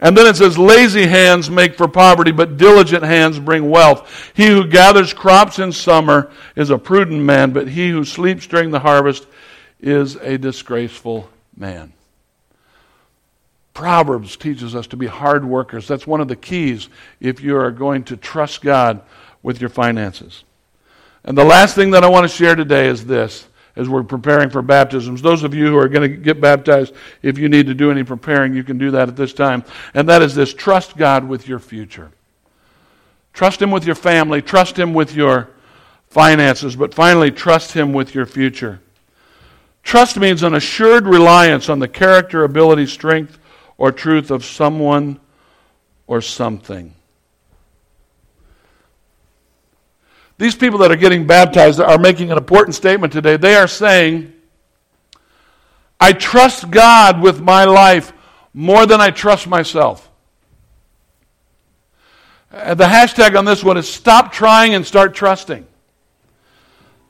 And 0.00 0.16
then 0.16 0.26
it 0.26 0.36
says, 0.36 0.58
"Lazy 0.58 1.06
hands 1.06 1.50
make 1.50 1.76
for 1.76 1.86
poverty, 1.86 2.32
but 2.32 2.56
diligent 2.56 3.04
hands 3.04 3.38
bring 3.38 3.68
wealth. 3.68 4.32
He 4.34 4.46
who 4.46 4.66
gathers 4.66 5.12
crops 5.12 5.58
in 5.58 5.72
summer 5.72 6.30
is 6.56 6.70
a 6.70 6.78
prudent 6.78 7.22
man, 7.22 7.50
but 7.50 7.68
he 7.68 7.90
who 7.90 8.04
sleeps 8.04 8.46
during 8.46 8.70
the 8.70 8.80
harvest 8.80 9.26
is 9.80 10.16
a 10.16 10.38
disgraceful 10.38 11.28
man." 11.56 11.92
Proverbs 13.74 14.36
teaches 14.36 14.74
us 14.74 14.86
to 14.88 14.96
be 14.96 15.06
hard 15.06 15.44
workers. 15.44 15.88
That's 15.88 16.06
one 16.06 16.20
of 16.20 16.28
the 16.28 16.36
keys 16.36 16.88
if 17.20 17.42
you 17.42 17.56
are 17.56 17.70
going 17.70 18.04
to 18.04 18.16
trust 18.16 18.62
God 18.62 19.00
with 19.42 19.60
your 19.60 19.70
finances. 19.70 20.44
And 21.24 21.38
the 21.38 21.44
last 21.44 21.74
thing 21.74 21.90
that 21.92 22.04
I 22.04 22.08
want 22.08 22.24
to 22.24 22.28
share 22.28 22.54
today 22.54 22.88
is 22.88 23.06
this 23.06 23.46
as 23.76 23.88
we're 23.88 24.02
preparing 24.02 24.50
for 24.50 24.60
baptisms. 24.60 25.22
Those 25.22 25.44
of 25.44 25.54
you 25.54 25.68
who 25.68 25.76
are 25.76 25.88
going 25.88 26.10
to 26.10 26.16
get 26.16 26.40
baptized, 26.40 26.94
if 27.22 27.38
you 27.38 27.48
need 27.48 27.66
to 27.66 27.74
do 27.74 27.90
any 27.90 28.04
preparing, 28.04 28.54
you 28.54 28.64
can 28.64 28.76
do 28.76 28.90
that 28.90 29.08
at 29.08 29.16
this 29.16 29.32
time. 29.32 29.64
And 29.94 30.08
that 30.08 30.22
is 30.22 30.34
this 30.34 30.52
trust 30.52 30.96
God 30.96 31.26
with 31.26 31.48
your 31.48 31.58
future. 31.58 32.10
Trust 33.32 33.62
Him 33.62 33.70
with 33.70 33.86
your 33.86 33.94
family, 33.94 34.42
trust 34.42 34.78
Him 34.78 34.92
with 34.92 35.14
your 35.14 35.50
finances, 36.08 36.76
but 36.76 36.92
finally, 36.92 37.30
trust 37.30 37.72
Him 37.72 37.94
with 37.94 38.14
your 38.14 38.26
future. 38.26 38.80
Trust 39.82 40.18
means 40.18 40.42
an 40.42 40.54
assured 40.54 41.06
reliance 41.06 41.68
on 41.68 41.78
the 41.78 41.88
character, 41.88 42.44
ability, 42.44 42.86
strength, 42.86 43.38
or 43.78 43.90
truth 43.90 44.30
of 44.30 44.44
someone 44.44 45.18
or 46.06 46.20
something. 46.20 46.94
These 50.42 50.56
people 50.56 50.80
that 50.80 50.90
are 50.90 50.96
getting 50.96 51.24
baptized 51.24 51.78
are 51.78 51.98
making 51.98 52.32
an 52.32 52.36
important 52.36 52.74
statement 52.74 53.12
today. 53.12 53.36
They 53.36 53.54
are 53.54 53.68
saying, 53.68 54.32
I 56.00 56.12
trust 56.12 56.68
God 56.68 57.22
with 57.22 57.40
my 57.40 57.64
life 57.64 58.12
more 58.52 58.84
than 58.84 59.00
I 59.00 59.12
trust 59.12 59.46
myself. 59.46 60.10
Uh, 62.50 62.74
the 62.74 62.86
hashtag 62.86 63.38
on 63.38 63.44
this 63.44 63.62
one 63.62 63.76
is 63.76 63.88
stop 63.88 64.32
trying 64.32 64.74
and 64.74 64.84
start 64.84 65.14
trusting. 65.14 65.64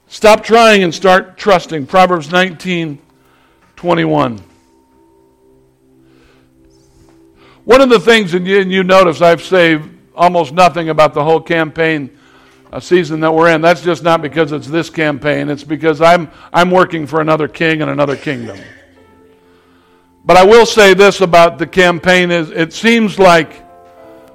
Stop 0.08 0.44
trying 0.44 0.82
and 0.82 0.94
start 0.94 1.38
trusting. 1.38 1.86
Proverbs 1.86 2.30
19 2.30 2.98
21. 3.76 4.42
One 7.64 7.80
of 7.80 7.88
the 7.88 7.98
things, 7.98 8.34
and 8.34 8.46
you, 8.46 8.60
and 8.60 8.70
you 8.70 8.84
notice 8.84 9.22
I've 9.22 9.42
saved 9.42 9.88
almost 10.14 10.52
nothing 10.52 10.90
about 10.90 11.14
the 11.14 11.24
whole 11.24 11.40
campaign 11.40 12.18
a 12.72 12.80
season 12.80 13.20
that 13.20 13.32
we're 13.32 13.50
in. 13.50 13.60
That's 13.60 13.82
just 13.82 14.02
not 14.02 14.22
because 14.22 14.50
it's 14.50 14.66
this 14.66 14.88
campaign. 14.88 15.50
It's 15.50 15.62
because 15.64 16.00
I'm, 16.00 16.30
I'm 16.52 16.70
working 16.70 17.06
for 17.06 17.20
another 17.20 17.46
king 17.46 17.82
and 17.82 17.90
another 17.90 18.16
kingdom. 18.16 18.58
But 20.24 20.36
I 20.36 20.44
will 20.44 20.66
say 20.66 20.94
this 20.94 21.20
about 21.20 21.58
the 21.58 21.66
campaign 21.66 22.30
is 22.30 22.50
it 22.50 22.72
seems 22.72 23.18
like 23.18 23.62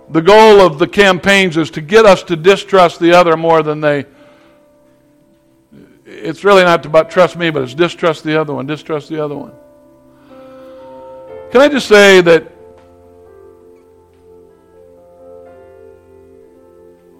the 0.09 0.21
goal 0.21 0.61
of 0.61 0.79
the 0.79 0.87
campaigns 0.87 1.57
is 1.57 1.71
to 1.71 1.81
get 1.81 2.05
us 2.05 2.23
to 2.23 2.35
distrust 2.35 2.99
the 2.99 3.13
other 3.13 3.35
more 3.35 3.63
than 3.63 3.81
they 3.81 4.05
it's 6.05 6.43
really 6.43 6.63
not 6.63 6.85
about 6.85 7.11
trust 7.11 7.35
me, 7.35 7.49
but 7.49 7.63
it's 7.63 7.73
distrust 7.73 8.23
the 8.23 8.39
other 8.39 8.53
one, 8.53 8.65
distrust 8.65 9.09
the 9.09 9.23
other 9.23 9.35
one. 9.35 9.51
Can 11.51 11.61
I 11.61 11.67
just 11.67 11.87
say 11.87 12.21
that 12.21 12.51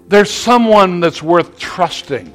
there's 0.07 0.31
someone 0.31 0.99
that's 0.99 1.21
worth 1.21 1.59
trusting, 1.59 2.33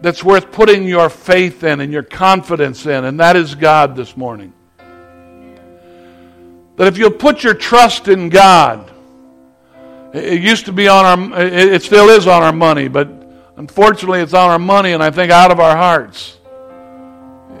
that's 0.00 0.24
worth 0.24 0.50
putting 0.50 0.84
your 0.84 1.08
faith 1.08 1.62
in 1.62 1.80
and 1.80 1.92
your 1.92 2.02
confidence 2.02 2.84
in, 2.86 3.04
and 3.04 3.20
that 3.20 3.36
is 3.36 3.54
God 3.54 3.94
this 3.94 4.16
morning. 4.16 4.52
That 6.76 6.88
if 6.88 6.98
you'll 6.98 7.10
put 7.10 7.44
your 7.44 7.54
trust 7.54 8.08
in 8.08 8.28
God, 8.28 8.90
it 10.12 10.42
used 10.42 10.66
to 10.66 10.72
be 10.72 10.88
on 10.88 11.32
our, 11.32 11.40
it 11.40 11.82
still 11.82 12.08
is 12.08 12.26
on 12.26 12.42
our 12.42 12.52
money, 12.52 12.88
but 12.88 13.08
unfortunately 13.56 14.20
it's 14.20 14.34
on 14.34 14.50
our 14.50 14.58
money 14.58 14.92
and 14.92 15.02
I 15.02 15.10
think 15.10 15.30
out 15.30 15.50
of 15.50 15.60
our 15.60 15.76
hearts. 15.76 16.38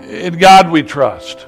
In 0.08 0.38
God 0.38 0.70
we 0.70 0.82
trust. 0.82 1.46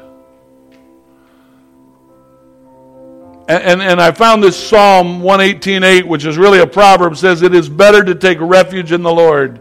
And, 3.47 3.83
and, 3.83 4.01
I 4.01 4.11
found 4.13 4.43
this 4.43 4.57
Psalm 4.57 5.21
118.8, 5.21 6.05
which 6.05 6.25
is 6.25 6.39
really 6.39 6.61
a 6.61 6.67
proverb, 6.67 7.15
says, 7.19 7.43
It 7.43 7.55
is 7.55 7.69
better 7.69 8.03
to 8.03 8.15
take 8.15 8.39
refuge 8.41 8.91
in 8.91 9.03
the 9.03 9.13
Lord 9.13 9.61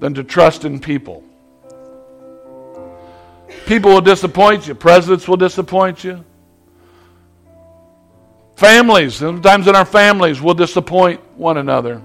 than 0.00 0.14
to 0.14 0.24
trust 0.24 0.64
in 0.64 0.80
people. 0.80 1.22
People 3.66 3.90
will 3.90 4.00
disappoint 4.00 4.66
you. 4.66 4.74
Presidents 4.74 5.28
will 5.28 5.36
disappoint 5.36 6.04
you. 6.04 6.24
Families, 8.56 9.16
sometimes 9.16 9.66
in 9.66 9.76
our 9.76 9.84
families, 9.84 10.40
will 10.40 10.54
disappoint 10.54 11.20
one 11.36 11.58
another. 11.58 12.00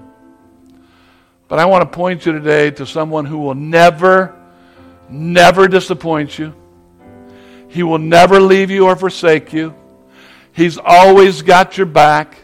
But 1.48 1.58
I 1.58 1.64
want 1.64 1.90
to 1.90 1.96
point 1.96 2.26
you 2.26 2.32
today 2.32 2.70
to 2.72 2.84
someone 2.84 3.24
who 3.24 3.38
will 3.38 3.54
never, 3.54 4.36
never 5.08 5.68
disappoint 5.68 6.38
you. 6.38 6.54
He 7.68 7.82
will 7.82 7.98
never 7.98 8.40
leave 8.40 8.70
you 8.70 8.84
or 8.84 8.96
forsake 8.96 9.54
you. 9.54 9.74
He's 10.52 10.78
always 10.78 11.42
got 11.42 11.76
your 11.76 11.86
back. 11.86 12.38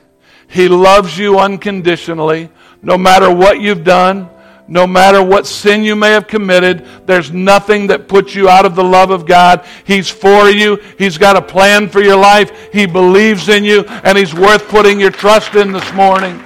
He 0.48 0.68
loves 0.68 1.18
you 1.18 1.38
unconditionally, 1.38 2.50
no 2.80 2.96
matter 2.96 3.32
what 3.32 3.60
you've 3.60 3.84
done, 3.84 4.30
no 4.66 4.86
matter 4.86 5.22
what 5.22 5.46
sin 5.46 5.82
you 5.82 5.96
may 5.96 6.10
have 6.10 6.26
committed, 6.26 6.86
there's 7.06 7.32
nothing 7.32 7.86
that 7.86 8.06
puts 8.06 8.34
you 8.34 8.48
out 8.48 8.66
of 8.66 8.74
the 8.74 8.84
love 8.84 9.10
of 9.10 9.26
God. 9.26 9.66
He's 9.84 10.10
for 10.10 10.48
you. 10.48 10.76
He's 10.98 11.16
got 11.16 11.36
a 11.36 11.42
plan 11.42 11.88
for 11.88 12.02
your 12.02 12.16
life. 12.16 12.70
He 12.72 12.86
believes 12.86 13.48
in 13.48 13.64
you, 13.64 13.84
and 13.86 14.16
He's 14.16 14.34
worth 14.34 14.68
putting 14.68 15.00
your 15.00 15.10
trust 15.10 15.54
in 15.54 15.72
this 15.72 15.92
morning. 15.94 16.42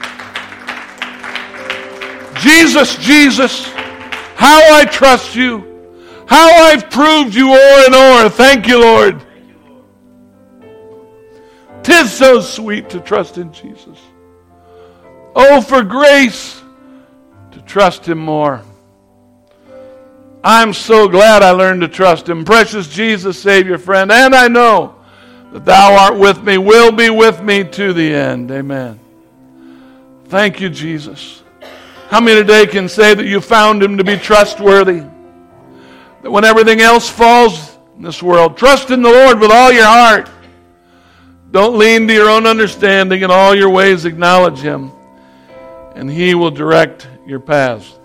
Jesus, 2.38 2.96
Jesus, 2.96 3.66
how 4.36 4.74
I 4.74 4.84
trust 4.84 5.34
you. 5.34 5.68
How 6.26 6.48
I've 6.64 6.90
proved 6.90 7.34
you 7.34 7.52
o'er 7.52 7.84
and 7.86 7.94
o'er. 7.94 8.28
Thank 8.28 8.66
you, 8.66 8.80
Lord. 8.80 9.22
Tis 11.82 12.12
so 12.12 12.40
sweet 12.40 12.90
to 12.90 13.00
trust 13.00 13.38
in 13.38 13.52
Jesus. 13.52 13.98
Oh, 15.34 15.60
for 15.60 15.82
grace 15.82 16.60
to 17.52 17.60
trust 17.62 18.06
Him 18.06 18.18
more. 18.18 18.62
I'm 20.44 20.72
so 20.72 21.08
glad 21.08 21.42
I 21.42 21.50
learned 21.50 21.82
to 21.82 21.88
trust 21.88 22.28
Him. 22.28 22.44
Precious 22.44 22.88
Jesus, 22.88 23.40
Savior, 23.40 23.78
friend, 23.78 24.10
and 24.10 24.34
I 24.34 24.48
know 24.48 24.96
that 25.52 25.64
Thou 25.64 25.96
art 25.96 26.18
with 26.18 26.42
me, 26.42 26.58
will 26.58 26.92
be 26.92 27.10
with 27.10 27.42
me 27.42 27.64
to 27.64 27.92
the 27.92 28.14
end. 28.14 28.50
Amen. 28.50 28.98
Thank 30.26 30.60
you, 30.60 30.68
Jesus. 30.68 31.42
How 32.08 32.20
many 32.20 32.40
today 32.40 32.66
can 32.66 32.88
say 32.88 33.14
that 33.14 33.26
you 33.26 33.40
found 33.40 33.82
Him 33.82 33.96
to 33.98 34.04
be 34.04 34.16
trustworthy? 34.16 35.02
That 36.22 36.30
when 36.30 36.44
everything 36.44 36.80
else 36.80 37.08
falls 37.08 37.76
in 37.96 38.02
this 38.02 38.22
world, 38.22 38.56
trust 38.56 38.90
in 38.90 39.02
the 39.02 39.10
Lord 39.10 39.40
with 39.40 39.50
all 39.50 39.72
your 39.72 39.86
heart. 39.86 40.28
Don't 41.52 41.76
lean 41.76 42.08
to 42.08 42.14
your 42.14 42.30
own 42.30 42.46
understanding. 42.46 43.20
In 43.22 43.30
all 43.30 43.54
your 43.54 43.68
ways, 43.68 44.06
acknowledge 44.06 44.58
Him, 44.58 44.90
and 45.94 46.10
He 46.10 46.34
will 46.34 46.50
direct 46.50 47.06
your 47.26 47.40
paths. 47.40 47.98